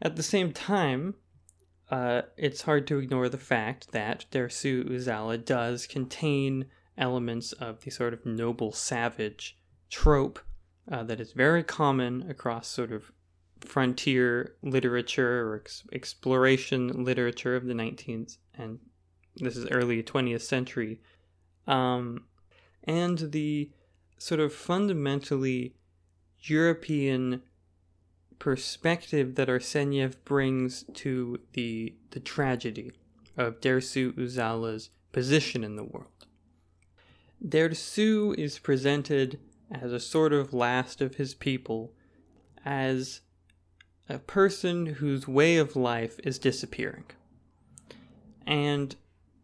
At 0.00 0.16
the 0.16 0.22
same 0.22 0.52
time, 0.52 1.14
uh, 1.90 2.22
it's 2.36 2.62
hard 2.62 2.86
to 2.86 2.98
ignore 2.98 3.28
the 3.28 3.38
fact 3.38 3.92
that 3.92 4.26
Dersu 4.30 4.88
Uzala 4.88 5.44
does 5.44 5.86
contain 5.86 6.66
elements 6.96 7.52
of 7.52 7.80
the 7.80 7.90
sort 7.90 8.14
of 8.14 8.24
noble 8.24 8.72
savage 8.72 9.58
trope 9.90 10.38
uh, 10.90 11.02
that 11.04 11.20
is 11.20 11.32
very 11.32 11.62
common 11.62 12.28
across 12.30 12.68
sort 12.68 12.92
of 12.92 13.12
frontier 13.64 14.54
literature 14.62 15.48
or 15.48 15.56
ex- 15.56 15.84
exploration 15.92 17.04
literature 17.04 17.56
of 17.56 17.66
the 17.66 17.74
19th 17.74 18.38
and 18.54 18.78
this 19.36 19.56
is 19.56 19.66
early 19.70 20.02
20th 20.02 20.42
century. 20.42 21.00
Um, 21.66 22.24
and 22.84 23.18
the 23.32 23.70
sort 24.18 24.40
of 24.40 24.52
fundamentally 24.52 25.74
european 26.40 27.42
perspective 28.38 29.36
that 29.36 29.48
arseniev 29.48 30.16
brings 30.24 30.84
to 30.94 31.38
the 31.52 31.94
the 32.10 32.20
tragedy 32.20 32.92
of 33.36 33.60
dersu 33.60 34.12
uzala's 34.18 34.90
position 35.12 35.62
in 35.62 35.76
the 35.76 35.84
world. 35.84 36.26
Dersu 37.44 38.36
is 38.38 38.58
presented 38.58 39.38
as 39.70 39.92
a 39.92 40.00
sort 40.00 40.32
of 40.32 40.52
last 40.52 41.00
of 41.00 41.16
his 41.16 41.34
people 41.34 41.92
as 42.64 43.20
a 44.08 44.18
person 44.18 44.86
whose 44.86 45.28
way 45.28 45.56
of 45.56 45.76
life 45.76 46.18
is 46.24 46.38
disappearing. 46.38 47.04
And 48.46 48.96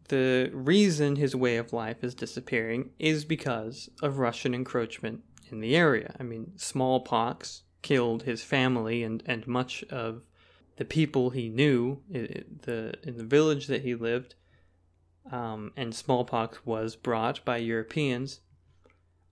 the 0.09 0.49
reason 0.53 1.15
his 1.15 1.35
way 1.35 1.57
of 1.57 1.71
life 1.71 2.03
is 2.03 2.15
disappearing 2.15 2.89
is 2.99 3.25
because 3.25 3.89
of 4.01 4.19
Russian 4.19 4.53
encroachment 4.53 5.23
in 5.51 5.59
the 5.59 5.75
area. 5.75 6.15
I 6.19 6.23
mean, 6.23 6.53
smallpox 6.57 7.63
killed 7.81 8.23
his 8.23 8.43
family 8.43 9.03
and, 9.03 9.23
and 9.25 9.47
much 9.47 9.83
of 9.85 10.23
the 10.75 10.85
people 10.85 11.29
he 11.29 11.49
knew 11.49 12.01
the 12.09 12.93
in 13.03 13.17
the 13.17 13.23
village 13.23 13.67
that 13.67 13.83
he 13.83 13.95
lived. 13.95 14.35
Um, 15.31 15.71
and 15.77 15.93
smallpox 15.93 16.65
was 16.65 16.95
brought 16.95 17.45
by 17.45 17.57
Europeans 17.57 18.39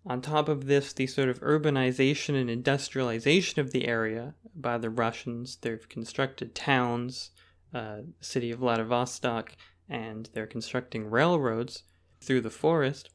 on 0.07 0.21
top 0.21 0.47
of 0.49 0.65
this, 0.65 0.93
the 0.93 1.07
sort 1.07 1.29
of 1.29 1.41
urbanization 1.41 2.39
and 2.39 2.49
industrialization 2.49 3.59
of 3.59 3.71
the 3.71 3.87
area 3.87 4.35
by 4.55 4.77
the 4.77 4.89
Russians, 4.89 5.57
they've 5.61 5.87
constructed 5.89 6.55
towns, 6.55 7.31
uh, 7.73 7.99
city 8.21 8.51
of 8.51 8.59
Vladivostok 8.59 9.53
and 9.89 10.29
they're 10.33 10.47
constructing 10.47 11.09
railroads 11.09 11.83
through 12.21 12.41
the 12.41 12.49
forest 12.49 13.09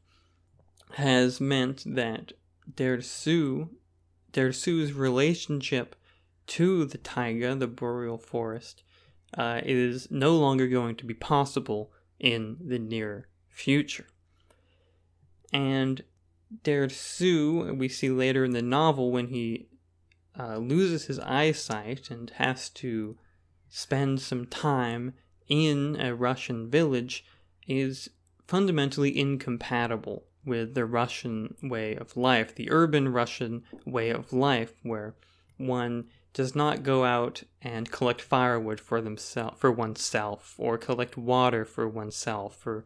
has 0.93 1.41
meant 1.41 1.83
that 1.87 2.33
Dersu, 2.75 3.71
Dersu's 4.33 4.93
relationship 4.93 5.97
to 6.49 6.85
the 6.85 6.99
taiga, 6.99 7.55
the 7.55 7.67
boreal 7.67 8.19
forest, 8.19 8.83
uh, 9.37 9.61
is 9.65 10.11
no 10.11 10.37
longer 10.37 10.69
going 10.69 10.97
to 10.97 11.07
be 11.07 11.15
possible 11.15 11.93
in 12.21 12.57
the 12.61 12.79
near 12.79 13.29
future. 13.49 14.07
And 15.53 16.03
Dersu, 16.65 17.77
we 17.77 17.89
see 17.89 18.11
later 18.11 18.45
in 18.45 18.53
the 18.53 18.63
novel 18.63 19.11
when 19.11 19.29
he 19.29 19.69
uh, 20.39 20.57
loses 20.57 21.07
his 21.07 21.19
eyesight 21.21 22.11
and 22.11 22.31
has 22.37 22.69
to 22.71 23.17
spend 23.69 24.21
some 24.21 24.47
time 24.47 25.15
in 25.49 25.97
a 26.01 26.15
Russian 26.15 26.71
village, 26.71 27.25
is 27.67 28.11
fundamentally 28.47 29.17
incompatible 29.19 30.25
with 30.45 30.75
the 30.75 30.85
Russian 30.85 31.55
way 31.63 31.95
of 31.95 32.17
life, 32.17 32.55
the 32.55 32.71
urban 32.71 33.09
Russian 33.09 33.63
way 33.87 34.11
of 34.11 34.33
life, 34.33 34.75
where 34.83 35.15
one 35.57 36.07
does 36.33 36.55
not 36.55 36.83
go 36.83 37.05
out 37.05 37.43
and 37.61 37.91
collect 37.91 38.21
firewood 38.21 38.81
for 38.81 39.01
themselves 39.01 39.59
for 39.59 39.71
oneself 39.71 40.55
or 40.59 40.79
collect 40.79 41.17
water 41.17 41.65
for 41.65 41.87
oneself 41.89 42.67
or 42.67 42.85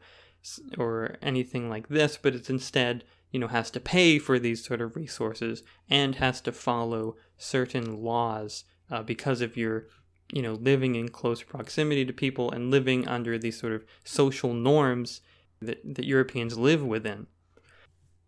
or 0.79 1.17
anything 1.23 1.69
like 1.69 1.89
this, 1.89 2.17
but 2.21 2.35
it's 2.35 2.51
instead 2.51 3.03
you 3.31 3.41
know 3.41 3.49
has 3.49 3.71
to 3.71 3.81
pay 3.81 4.19
for 4.19 4.39
these 4.39 4.65
sort 4.65 4.81
of 4.81 4.97
resources 4.97 5.63
and 5.91 6.17
has 6.17 6.41
to 6.41 6.53
follow 6.53 7.17
certain 7.37 8.03
laws 8.03 8.65
uh, 8.91 9.03
because 9.03 9.41
of 9.41 9.57
your 9.57 9.87
you 10.33 10.43
know 10.43 10.55
living 10.55 10.95
in 10.95 11.09
close 11.09 11.43
proximity 11.43 12.05
to 12.05 12.13
people 12.13 12.51
and 12.51 12.71
living 12.71 13.07
under 13.07 13.39
these 13.39 13.59
sort 13.59 13.73
of 13.73 13.85
social 14.05 14.53
norms 14.53 15.21
that, 15.61 15.81
that 15.85 16.05
Europeans 16.05 16.59
live 16.59 16.85
within. 16.85 17.27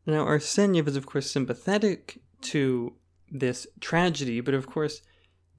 Now 0.06 0.24
Arseniev 0.24 0.88
is 0.88 0.96
of 0.96 1.06
course 1.06 1.30
sympathetic 1.30 2.20
to 2.42 2.94
this 3.30 3.66
tragedy, 3.80 4.40
but 4.40 4.54
of 4.54 4.66
course 4.66 5.02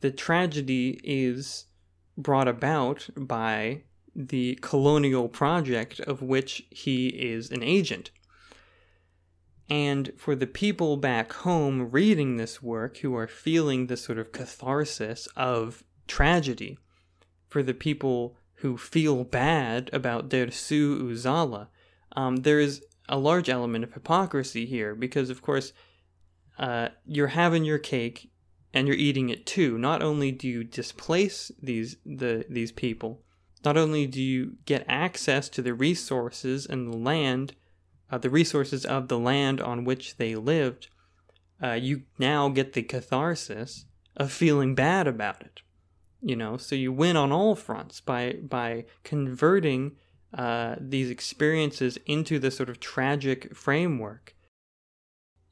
the 0.01 0.11
tragedy 0.11 0.99
is 1.03 1.65
brought 2.17 2.47
about 2.47 3.09
by 3.15 3.83
the 4.15 4.57
colonial 4.61 5.29
project 5.29 5.99
of 6.01 6.21
which 6.21 6.63
he 6.69 7.07
is 7.07 7.51
an 7.51 7.63
agent. 7.63 8.11
And 9.69 10.11
for 10.17 10.35
the 10.35 10.47
people 10.47 10.97
back 10.97 11.31
home 11.33 11.91
reading 11.91 12.37
this 12.37 12.61
work 12.61 12.97
who 12.97 13.15
are 13.15 13.27
feeling 13.27 13.85
this 13.85 14.03
sort 14.03 14.17
of 14.17 14.31
catharsis 14.31 15.27
of 15.35 15.83
tragedy, 16.07 16.79
for 17.47 17.61
the 17.61 17.73
people 17.73 18.35
who 18.55 18.77
feel 18.77 19.23
bad 19.23 19.89
about 19.93 20.29
Dersu 20.29 21.01
Uzala, 21.01 21.67
um, 22.15 22.37
there 22.37 22.59
is 22.59 22.83
a 23.07 23.17
large 23.17 23.49
element 23.49 23.83
of 23.83 23.93
hypocrisy 23.93 24.65
here 24.65 24.95
because, 24.95 25.29
of 25.29 25.41
course, 25.41 25.73
uh, 26.57 26.89
you're 27.05 27.27
having 27.27 27.63
your 27.63 27.79
cake 27.79 28.31
and 28.73 28.87
you're 28.87 28.97
eating 28.97 29.29
it 29.29 29.45
too. 29.45 29.77
Not 29.77 30.03
only 30.03 30.31
do 30.31 30.47
you 30.47 30.63
displace 30.63 31.51
these 31.61 31.97
the 32.05 32.45
these 32.49 32.71
people, 32.71 33.23
not 33.63 33.77
only 33.77 34.05
do 34.05 34.21
you 34.21 34.57
get 34.65 34.85
access 34.87 35.49
to 35.49 35.61
the 35.61 35.73
resources 35.73 36.65
and 36.65 36.91
the 36.91 36.97
land 36.97 37.55
uh, 38.11 38.17
the 38.17 38.29
resources 38.29 38.85
of 38.85 39.07
the 39.07 39.19
land 39.19 39.61
on 39.61 39.85
which 39.85 40.17
they 40.17 40.35
lived, 40.35 40.87
uh, 41.61 41.73
you 41.73 42.03
now 42.17 42.49
get 42.49 42.73
the 42.73 42.83
catharsis 42.83 43.85
of 44.15 44.31
feeling 44.31 44.75
bad 44.75 45.07
about 45.07 45.41
it. 45.41 45.61
You 46.21 46.35
know, 46.35 46.57
so 46.57 46.75
you 46.75 46.91
win 46.91 47.15
on 47.15 47.31
all 47.31 47.55
fronts 47.55 48.01
by 48.01 48.33
by 48.41 48.85
converting 49.03 49.95
uh, 50.33 50.75
these 50.79 51.09
experiences 51.09 51.97
into 52.05 52.39
the 52.39 52.51
sort 52.51 52.69
of 52.69 52.79
tragic 52.79 53.55
framework. 53.55 54.35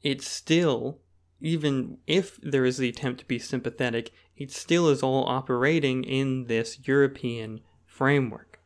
It's 0.02 0.28
still, 0.28 1.00
even 1.40 1.98
if 2.06 2.38
there 2.42 2.64
is 2.64 2.76
the 2.76 2.88
attempt 2.88 3.20
to 3.20 3.26
be 3.26 3.38
sympathetic, 3.38 4.10
it 4.36 4.52
still 4.52 4.88
is 4.88 5.02
all 5.02 5.24
operating 5.26 6.04
in 6.04 6.44
this 6.44 6.86
European 6.86 7.60
framework. 7.86 8.57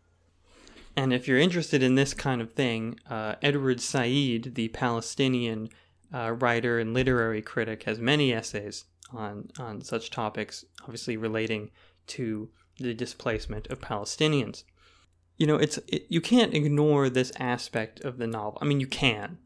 And 0.97 1.13
if 1.13 1.27
you're 1.27 1.39
interested 1.39 1.83
in 1.83 1.95
this 1.95 2.13
kind 2.13 2.43
of 2.43 2.53
thing, 2.53 2.99
uh, 3.09 3.37
Edward 3.41 3.81
Said, 3.81 4.55
the 4.55 4.69
Palestinian 4.69 5.69
uh, 6.13 6.33
writer 6.33 6.79
and 6.79 6.93
literary 6.93 7.41
critic, 7.41 7.85
has 7.85 7.99
many 7.99 8.33
essays 8.33 8.85
on, 9.13 9.49
on 9.59 9.81
such 9.83 10.11
topics, 10.11 10.65
obviously 10.83 11.17
relating 11.17 11.71
to 12.09 12.51
the 12.79 12.93
displacement 12.93 13.67
of 13.69 13.81
Palestinians. 13.81 14.65
You 15.39 15.47
know, 15.47 15.57
it's 15.57 15.79
it, 15.89 16.07
you 16.09 16.21
can't 16.21 16.55
ignore 16.55 17.09
this 17.09 17.33
aspect 17.39 18.01
of 18.01 18.19
the 18.19 18.27
novel. 18.27 18.59
I 18.61 18.67
mean, 18.67 18.81
you 18.81 18.87
can, 18.87 19.39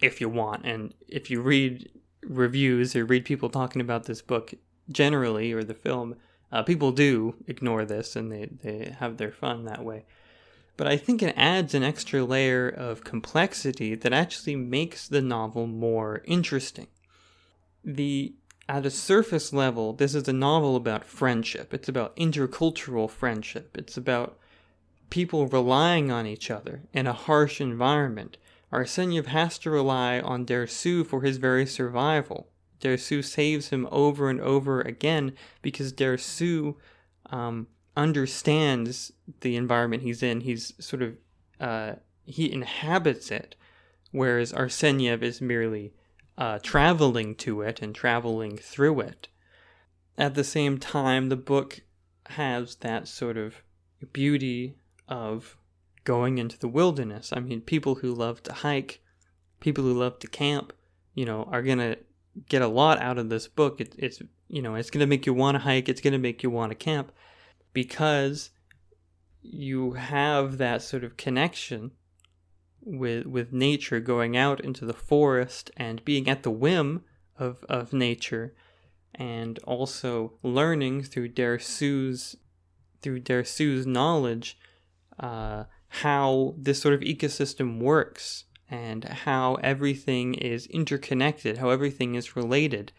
if 0.00 0.20
you 0.20 0.28
want, 0.28 0.64
and 0.64 0.94
if 1.06 1.30
you 1.30 1.42
read 1.42 1.90
reviews 2.22 2.96
or 2.96 3.04
read 3.04 3.24
people 3.24 3.50
talking 3.50 3.82
about 3.82 4.04
this 4.04 4.22
book 4.22 4.54
generally 4.90 5.52
or 5.52 5.62
the 5.62 5.74
film, 5.74 6.16
uh, 6.50 6.62
people 6.62 6.92
do 6.92 7.34
ignore 7.46 7.84
this 7.84 8.16
and 8.16 8.32
they, 8.32 8.48
they 8.62 8.96
have 8.98 9.18
their 9.18 9.30
fun 9.30 9.64
that 9.64 9.84
way 9.84 10.04
but 10.78 10.86
I 10.86 10.96
think 10.96 11.22
it 11.22 11.34
adds 11.36 11.74
an 11.74 11.82
extra 11.82 12.24
layer 12.24 12.68
of 12.68 13.02
complexity 13.04 13.96
that 13.96 14.12
actually 14.12 14.54
makes 14.54 15.08
the 15.08 15.20
novel 15.20 15.66
more 15.66 16.22
interesting. 16.24 16.86
The 17.84 18.32
at 18.68 18.86
a 18.86 18.90
surface 18.90 19.52
level, 19.52 19.92
this 19.92 20.14
is 20.14 20.28
a 20.28 20.32
novel 20.32 20.76
about 20.76 21.04
friendship. 21.04 21.74
It's 21.74 21.88
about 21.88 22.14
intercultural 22.16 23.10
friendship. 23.10 23.76
It's 23.76 23.96
about 23.96 24.38
people 25.10 25.48
relying 25.48 26.12
on 26.12 26.26
each 26.26 26.50
other 26.50 26.82
in 26.92 27.06
a 27.06 27.12
harsh 27.12 27.60
environment. 27.60 28.36
Arseniev 28.72 29.26
has 29.26 29.58
to 29.60 29.70
rely 29.70 30.20
on 30.20 30.46
Dersu 30.46 31.04
for 31.04 31.22
his 31.22 31.38
very 31.38 31.66
survival. 31.66 32.46
Dersu 32.80 33.24
saves 33.24 33.70
him 33.70 33.88
over 33.90 34.30
and 34.30 34.40
over 34.40 34.80
again 34.80 35.32
because 35.60 35.92
Dersu 35.92 36.76
um, 37.30 37.66
understands 37.98 39.12
the 39.40 39.56
environment 39.56 40.04
he's 40.04 40.22
in. 40.22 40.42
He's 40.42 40.72
sort 40.78 41.02
of 41.02 41.16
uh, 41.60 41.94
he 42.24 42.50
inhabits 42.50 43.32
it, 43.32 43.56
whereas 44.12 44.52
Arseniev 44.52 45.20
is 45.22 45.40
merely 45.40 45.92
uh, 46.38 46.60
traveling 46.62 47.34
to 47.34 47.62
it 47.62 47.82
and 47.82 47.92
traveling 47.92 48.56
through 48.56 49.00
it. 49.00 49.28
At 50.16 50.34
the 50.34 50.44
same 50.44 50.78
time, 50.78 51.28
the 51.28 51.36
book 51.36 51.80
has 52.26 52.76
that 52.76 53.08
sort 53.08 53.36
of 53.36 53.62
beauty 54.12 54.76
of 55.08 55.56
going 56.04 56.38
into 56.38 56.56
the 56.56 56.68
wilderness. 56.68 57.32
I 57.34 57.40
mean, 57.40 57.60
people 57.60 57.96
who 57.96 58.14
love 58.14 58.44
to 58.44 58.52
hike, 58.52 59.00
people 59.58 59.82
who 59.82 59.92
love 59.92 60.20
to 60.20 60.28
camp, 60.28 60.72
you 61.14 61.24
know, 61.24 61.48
are 61.50 61.62
gonna 61.62 61.96
get 62.48 62.62
a 62.62 62.68
lot 62.68 63.00
out 63.02 63.18
of 63.18 63.28
this 63.28 63.48
book. 63.48 63.80
It, 63.80 63.96
it's 63.98 64.22
you 64.48 64.62
know, 64.62 64.76
it's 64.76 64.90
gonna 64.90 65.06
make 65.08 65.26
you 65.26 65.34
want 65.34 65.56
to 65.56 65.60
hike. 65.60 65.88
It's 65.88 66.00
gonna 66.00 66.18
make 66.18 66.44
you 66.44 66.50
want 66.50 66.70
to 66.70 66.76
camp 66.76 67.10
because 67.78 68.50
you 69.40 69.92
have 69.92 70.58
that 70.58 70.82
sort 70.82 71.04
of 71.04 71.16
connection 71.16 71.92
with 72.80 73.24
with 73.24 73.52
nature 73.52 74.00
going 74.00 74.36
out 74.36 74.60
into 74.60 74.84
the 74.84 75.00
forest 75.12 75.70
and 75.76 76.04
being 76.04 76.28
at 76.28 76.42
the 76.42 76.50
whim 76.50 77.04
of, 77.38 77.64
of 77.68 77.92
nature 77.92 78.52
and 79.14 79.60
also 79.60 80.32
learning 80.42 81.04
through 81.04 81.28
Dersu's 81.28 82.34
through 83.00 83.20
Dersu's 83.20 83.86
knowledge 83.86 84.58
uh, 85.20 85.62
how 86.02 86.56
this 86.58 86.80
sort 86.80 86.94
of 86.94 87.00
ecosystem 87.02 87.78
works 87.78 88.46
and 88.68 89.04
how 89.04 89.54
everything 89.62 90.34
is 90.34 90.66
interconnected, 90.66 91.58
how 91.58 91.70
everything 91.70 92.16
is 92.16 92.34
related, 92.34 92.90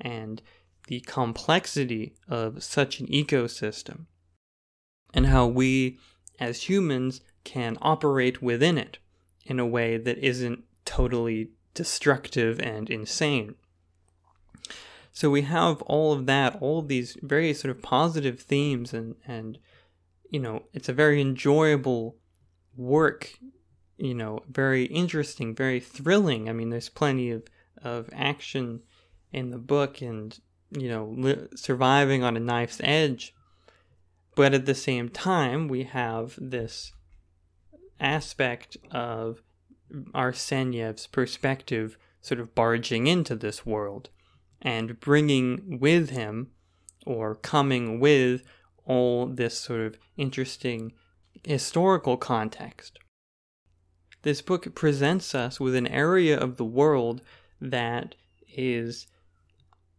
and 0.00 0.40
the 0.86 1.00
complexity 1.00 2.14
of 2.26 2.62
such 2.62 2.98
an 2.98 3.06
ecosystem 3.08 4.06
and 5.14 5.26
how 5.26 5.46
we 5.46 5.98
as 6.38 6.62
humans 6.62 7.20
can 7.44 7.76
operate 7.82 8.42
within 8.42 8.78
it 8.78 8.98
in 9.44 9.58
a 9.58 9.66
way 9.66 9.96
that 9.96 10.18
isn't 10.18 10.64
totally 10.84 11.50
destructive 11.74 12.60
and 12.60 12.90
insane. 12.90 13.54
So 15.12 15.30
we 15.30 15.42
have 15.42 15.82
all 15.82 16.12
of 16.12 16.26
that, 16.26 16.56
all 16.60 16.78
of 16.78 16.88
these 16.88 17.16
very 17.22 17.52
sort 17.52 17.70
of 17.70 17.82
positive 17.82 18.40
themes 18.40 18.94
and 18.94 19.14
and 19.26 19.58
you 20.30 20.40
know, 20.40 20.62
it's 20.72 20.88
a 20.88 20.94
very 20.94 21.20
enjoyable 21.20 22.16
work, 22.74 23.38
you 23.98 24.14
know, 24.14 24.40
very 24.50 24.84
interesting, 24.84 25.54
very 25.54 25.78
thrilling. 25.78 26.48
I 26.48 26.52
mean, 26.52 26.70
there's 26.70 26.88
plenty 26.88 27.30
of 27.30 27.42
of 27.82 28.08
action 28.14 28.80
in 29.32 29.50
the 29.50 29.58
book 29.58 30.00
and 30.00 30.38
you 30.70 30.88
know, 30.88 31.14
li- 31.16 31.48
surviving 31.54 32.22
on 32.22 32.36
a 32.36 32.40
knife's 32.40 32.80
edge 32.82 33.34
but 34.34 34.54
at 34.54 34.66
the 34.66 34.74
same 34.74 35.08
time, 35.08 35.68
we 35.68 35.84
have 35.84 36.38
this 36.40 36.92
aspect 38.00 38.76
of 38.90 39.42
Arseniev's 40.14 41.06
perspective 41.06 41.98
sort 42.20 42.40
of 42.40 42.54
barging 42.54 43.06
into 43.06 43.34
this 43.34 43.66
world 43.66 44.08
and 44.60 45.00
bringing 45.00 45.78
with 45.80 46.10
him 46.10 46.50
or 47.04 47.34
coming 47.34 48.00
with 48.00 48.42
all 48.86 49.26
this 49.26 49.58
sort 49.58 49.80
of 49.80 49.98
interesting 50.16 50.92
historical 51.44 52.16
context. 52.16 52.98
This 54.22 54.40
book 54.40 54.72
presents 54.74 55.34
us 55.34 55.58
with 55.58 55.74
an 55.74 55.88
area 55.88 56.38
of 56.38 56.56
the 56.56 56.64
world 56.64 57.22
that 57.60 58.14
is 58.48 59.08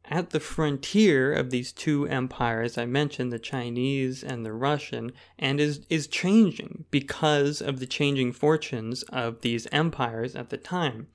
at 0.06 0.32
the 0.32 0.40
frontier 0.40 1.34
of 1.34 1.50
these 1.50 1.72
two 1.72 2.06
empires 2.08 2.78
I 2.78 2.86
mentioned, 2.86 3.32
the 3.32 3.40
Chinese 3.40 4.24
and 4.24 4.46
the 4.46 4.54
Russian, 4.54 5.12
and 5.40 5.60
is, 5.60 5.82
is 5.90 6.08
changing 6.08 6.86
because 6.92 7.62
of 7.62 7.80
the 7.80 7.88
changing 7.88 8.34
fortunes 8.34 9.04
of 9.04 9.42
these 9.42 9.68
empires 9.72 10.36
at 10.36 10.50
the 10.50 10.58
time. 10.58 11.08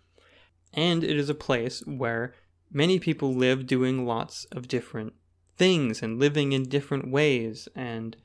And 0.73 1.05
it 1.05 1.17
is 1.17 1.29
a 1.29 1.35
place 1.35 1.81
where 1.87 2.35
many 2.73 2.99
people 2.99 3.35
live 3.35 3.67
doing 3.67 4.07
lots 4.07 4.47
of 4.53 4.69
different 4.69 5.15
things 5.57 6.03
and 6.03 6.19
living 6.19 6.53
in 6.53 6.69
different 6.69 7.11
ways, 7.11 7.69
and 7.75 8.17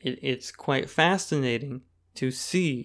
it, 0.00 0.18
it's 0.22 0.50
quite 0.50 0.90
fascinating 0.90 1.82
to 2.14 2.30
see 2.30 2.84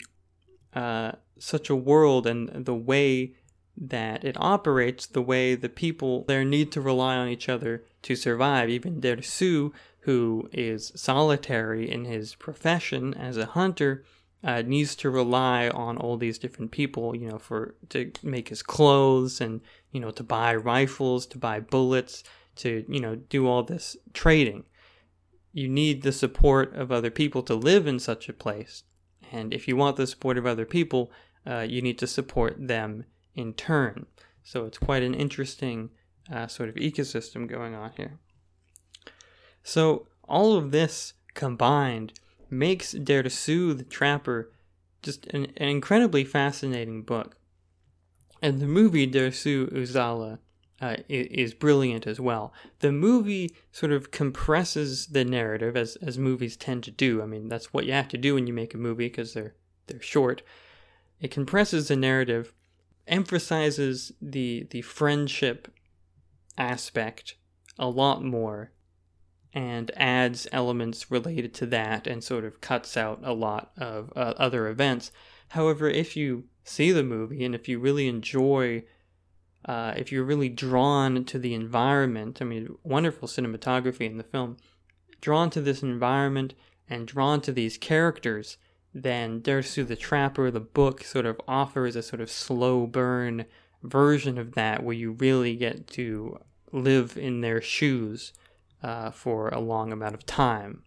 uh, 0.74 1.14
such 1.40 1.70
a 1.70 1.76
world 1.76 2.28
and 2.28 2.66
the 2.66 2.76
way 2.76 3.34
that 3.80 4.26
it 4.26 4.36
operates 4.38 5.06
the 5.06 5.22
way 5.22 5.56
the 5.56 5.70
people 5.70 6.26
there 6.28 6.44
need 6.44 6.72
to 6.74 6.82
rely 6.82 7.16
on 7.16 7.30
each 7.30 7.48
other 7.48 7.84
to 8.02 8.16
survive. 8.16 8.70
Even 8.70 9.00
Dersu, 9.00 9.72
who 10.02 10.50
is 10.52 10.92
solitary 10.96 11.90
in 11.90 12.04
his 12.04 12.36
profession 12.36 13.14
as 13.14 13.38
a 13.38 13.46
hunter, 13.48 14.04
uh, 14.44 14.62
needs 14.66 14.96
to 14.96 15.10
rely 15.10 15.70
on 15.70 15.98
all 15.98 16.18
these 16.18 16.38
different 16.38 16.72
people, 16.72 17.16
you 17.16 17.30
know, 17.30 17.40
for 17.40 17.76
to 17.90 18.12
make 18.22 18.50
his 18.50 18.62
clothes 18.62 19.42
and 19.42 19.62
you 19.92 20.00
know 20.00 20.12
to 20.12 20.24
buy 20.24 20.56
rifles, 20.56 21.26
to 21.28 21.38
buy 21.38 21.60
bullets, 21.60 22.24
to 22.58 22.86
you 22.90 23.00
know 23.00 23.16
do 23.16 23.48
all 23.48 23.64
this 23.64 23.96
trading. 24.14 24.66
You 25.52 25.68
need 25.68 26.04
the 26.04 26.12
support 26.12 26.76
of 26.76 26.92
other 26.92 27.10
people 27.10 27.42
to 27.44 27.56
live 27.56 27.88
in 27.88 28.00
such 28.00 28.30
a 28.30 28.34
place, 28.34 28.84
and 29.32 29.54
if 29.54 29.68
you 29.68 29.76
want 29.76 29.98
the 29.98 30.08
support 30.08 30.38
of 30.38 30.46
other 30.46 30.66
people, 30.66 31.12
uh, 31.46 31.66
you 31.68 31.82
need 31.82 31.98
to 32.00 32.08
support 32.08 32.56
them 32.58 33.06
in 33.40 33.54
turn. 33.54 34.06
So 34.44 34.66
it's 34.66 34.78
quite 34.78 35.02
an 35.02 35.14
interesting 35.14 35.92
uh, 36.32 36.48
sort 36.48 36.70
of 36.70 36.76
ecosystem 36.76 37.48
going 37.48 37.74
on 37.74 37.92
here. 37.96 38.20
So 39.64 40.08
all 40.28 40.56
of 40.56 40.72
this 40.72 41.14
combined 41.34 42.14
makes 42.50 42.94
Dersu 42.94 43.78
the 43.78 43.84
Trapper 43.84 44.52
just 45.02 45.28
an, 45.28 45.48
an, 45.58 45.70
incredibly 45.70 46.26
fascinating 46.26 47.04
book. 47.04 47.38
And 48.42 48.60
the 48.60 48.68
movie 48.68 49.10
Dersu 49.10 49.72
Uzala 49.72 50.40
uh, 50.82 50.98
is, 51.08 51.28
is, 51.28 51.54
brilliant 51.54 52.06
as 52.06 52.20
well. 52.20 52.54
The 52.80 52.92
movie 52.92 53.56
sort 53.72 53.92
of 53.92 54.12
compresses 54.12 55.08
the 55.08 55.24
narrative 55.24 55.78
as, 55.78 55.96
as 55.98 56.18
movies 56.18 56.58
tend 56.58 56.84
to 56.84 56.92
do. 56.92 57.22
I 57.22 57.26
mean, 57.26 57.48
that's 57.48 57.74
what 57.74 57.86
you 57.86 57.94
have 57.94 58.10
to 58.10 58.18
do 58.18 58.36
when 58.36 58.48
you 58.48 58.54
make 58.54 58.74
a 58.74 58.78
movie 58.78 59.08
because 59.08 59.34
they're 59.34 59.56
they're 59.88 60.02
short. 60.02 60.42
It 61.20 61.32
compresses 61.32 61.88
the 61.88 61.96
narrative 61.96 62.54
emphasizes 63.10 64.14
the 64.22 64.68
the 64.72 64.82
friendship 64.82 65.68
aspect 66.58 67.36
a 67.78 67.88
lot 67.88 68.24
more 68.24 68.72
and 69.54 69.92
adds 69.96 70.48
elements 70.52 71.10
related 71.10 71.54
to 71.56 71.66
that 71.66 72.06
and 72.06 72.24
sort 72.24 72.46
of 72.46 72.62
cuts 72.62 72.96
out 72.96 73.20
a 73.24 73.34
lot 73.34 73.72
of 73.78 74.14
uh, 74.16 74.34
other 74.38 74.68
events. 74.68 75.12
However, 75.50 75.90
if 75.90 76.16
you 76.16 76.46
see 76.64 76.92
the 76.92 77.04
movie 77.04 77.44
and 77.44 77.56
if 77.56 77.68
you 77.68 77.80
really 77.80 78.08
enjoy, 78.08 78.84
uh, 79.66 79.94
if 79.98 80.12
you're 80.12 80.24
really 80.24 80.50
drawn 80.50 81.26
to 81.26 81.40
the 81.40 81.56
environment, 81.56 82.40
I 82.42 82.46
mean, 82.46 82.76
wonderful 82.84 83.28
cinematography 83.28 84.06
in 84.06 84.18
the 84.18 84.24
film, 84.24 84.58
drawn 85.20 85.50
to 85.52 85.62
this 85.62 85.82
environment 85.82 86.54
and 86.88 87.08
drawn 87.08 87.42
to 87.42 87.52
these 87.52 87.78
characters, 87.78 88.58
then 88.94 89.42
Dersu 89.42 89.88
the 89.88 89.96
Trapper, 89.96 90.50
the 90.52 90.60
book, 90.60 91.04
sort 91.04 91.26
of 91.26 91.40
offers 91.48 91.96
a 91.96 92.02
sort 92.02 92.22
of 92.22 92.32
slow 92.32 92.88
burn 92.88 93.46
version 93.84 94.38
of 94.38 94.54
that 94.56 94.84
where 94.84 94.96
you 94.96 95.12
really 95.12 95.56
get 95.56 95.88
to 95.88 96.40
live 96.72 97.18
in 97.18 97.42
their 97.42 97.62
shoes 97.62 98.34
uh, 98.84 99.12
for 99.12 99.50
a 99.50 99.60
long 99.60 99.92
amount 99.92 100.16
of 100.16 100.26
time. 100.26 100.84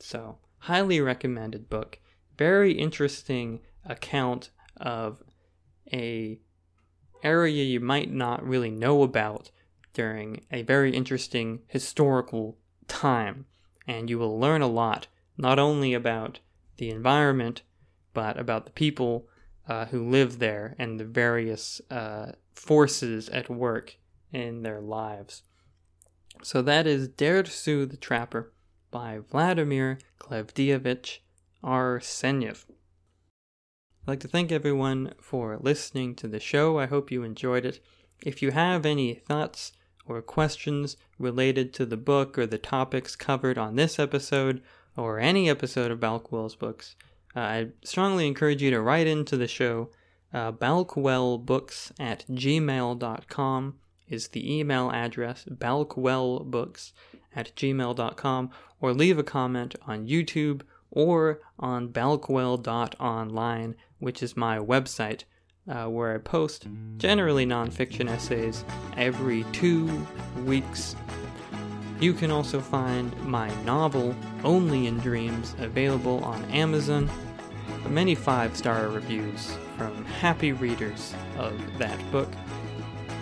So, 0.00 0.38
highly 0.60 1.00
recommended 1.00 1.68
book. 1.68 1.98
Very 2.36 2.72
interesting 2.72 3.60
account 3.84 4.50
of 4.76 5.22
a 5.92 6.38
area 7.22 7.64
you 7.64 7.80
might 7.80 8.10
not 8.10 8.46
really 8.46 8.70
know 8.70 9.02
about 9.02 9.50
during 9.92 10.44
a 10.52 10.62
very 10.62 10.92
interesting 10.92 11.60
historical 11.68 12.58
time. 12.88 13.46
And 13.86 14.10
you 14.10 14.18
will 14.18 14.38
learn 14.38 14.62
a 14.62 14.66
lot, 14.66 15.06
not 15.38 15.58
only 15.58 15.94
about 15.94 16.40
the 16.78 16.90
environment, 16.90 17.62
but 18.14 18.38
about 18.38 18.64
the 18.64 18.72
people 18.72 19.28
uh, 19.68 19.86
who 19.86 20.08
live 20.08 20.38
there 20.38 20.74
and 20.78 20.98
the 20.98 21.04
various 21.04 21.80
uh, 21.90 22.32
forces 22.54 23.28
at 23.28 23.50
work 23.50 23.96
in 24.32 24.62
their 24.62 24.80
lives. 24.80 25.42
So 26.42 26.62
that 26.62 26.86
is 26.86 27.08
Dersu 27.08 27.88
the 27.88 27.96
Trapper 27.96 28.52
by 28.90 29.18
Vladimir 29.30 29.98
Klavdievich 30.20 31.18
Arseniev. 31.64 32.64
I'd 32.68 34.08
like 34.08 34.20
to 34.20 34.28
thank 34.28 34.52
everyone 34.52 35.14
for 35.20 35.58
listening 35.60 36.14
to 36.16 36.28
the 36.28 36.38
show. 36.38 36.78
I 36.78 36.86
hope 36.86 37.10
you 37.10 37.22
enjoyed 37.22 37.64
it. 37.64 37.80
If 38.24 38.40
you 38.40 38.52
have 38.52 38.86
any 38.86 39.14
thoughts 39.14 39.72
or 40.06 40.22
questions 40.22 40.96
related 41.18 41.74
to 41.74 41.86
the 41.86 41.96
book 41.96 42.38
or 42.38 42.46
the 42.46 42.58
topics 42.58 43.16
covered 43.16 43.58
on 43.58 43.74
this 43.74 43.98
episode, 43.98 44.62
or 44.96 45.18
any 45.18 45.48
episode 45.48 45.90
of 45.90 46.00
Balckwell's 46.00 46.56
books, 46.56 46.96
uh, 47.34 47.40
I 47.40 47.66
strongly 47.84 48.26
encourage 48.26 48.62
you 48.62 48.70
to 48.70 48.80
write 48.80 49.06
into 49.06 49.36
the 49.36 49.48
show. 49.48 49.90
Uh, 50.32 50.52
balckwellbooks 50.52 51.92
at 51.98 52.24
gmail.com 52.30 53.74
is 54.08 54.28
the 54.28 54.58
email 54.58 54.90
address, 54.90 55.44
balckwellbooks 55.50 56.92
at 57.34 57.54
gmail.com, 57.54 58.50
or 58.80 58.92
leave 58.92 59.18
a 59.18 59.22
comment 59.22 59.74
on 59.86 60.06
YouTube 60.06 60.62
or 60.90 61.40
on 61.58 61.88
balckwell.online, 61.88 63.74
which 63.98 64.22
is 64.22 64.36
my 64.36 64.58
website, 64.58 65.24
uh, 65.68 65.86
where 65.86 66.14
I 66.14 66.18
post 66.18 66.66
generally 66.96 67.44
nonfiction 67.44 68.08
essays 68.08 68.64
every 68.96 69.44
two 69.52 70.06
weeks 70.44 70.96
you 72.00 72.12
can 72.12 72.30
also 72.30 72.60
find 72.60 73.14
my 73.22 73.48
novel, 73.62 74.14
Only 74.44 74.86
in 74.86 74.98
Dreams, 74.98 75.54
available 75.58 76.22
on 76.24 76.44
Amazon. 76.50 77.10
Many 77.88 78.14
five 78.14 78.56
star 78.56 78.88
reviews 78.88 79.56
from 79.76 80.04
happy 80.04 80.52
readers 80.52 81.14
of 81.38 81.58
that 81.78 81.98
book. 82.10 82.30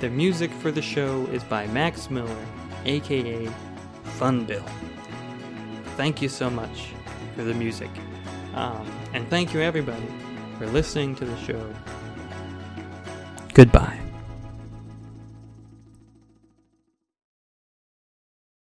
The 0.01 0.11
music 0.11 0.51
for 0.51 0.71
the 0.71 0.83
show 0.83 1.27
is 1.27 1.45
by 1.45 1.67
Max 1.69 2.11
Miller, 2.11 2.47
aka 2.85 3.49
Fun 4.19 4.45
Bill. 4.45 4.65
Thank 5.97 6.21
you 6.21 6.29
so 6.29 6.51
much 6.51 6.89
for 7.37 7.45
the 7.45 7.55
music. 7.55 7.91
Um, 8.55 8.87
and 9.13 9.29
thank 9.29 9.53
you, 9.55 9.61
everybody, 9.61 10.07
for 10.59 10.67
listening 10.67 11.15
to 11.17 11.25
the 11.25 11.37
show. 11.39 11.75
Goodbye. 13.53 14.04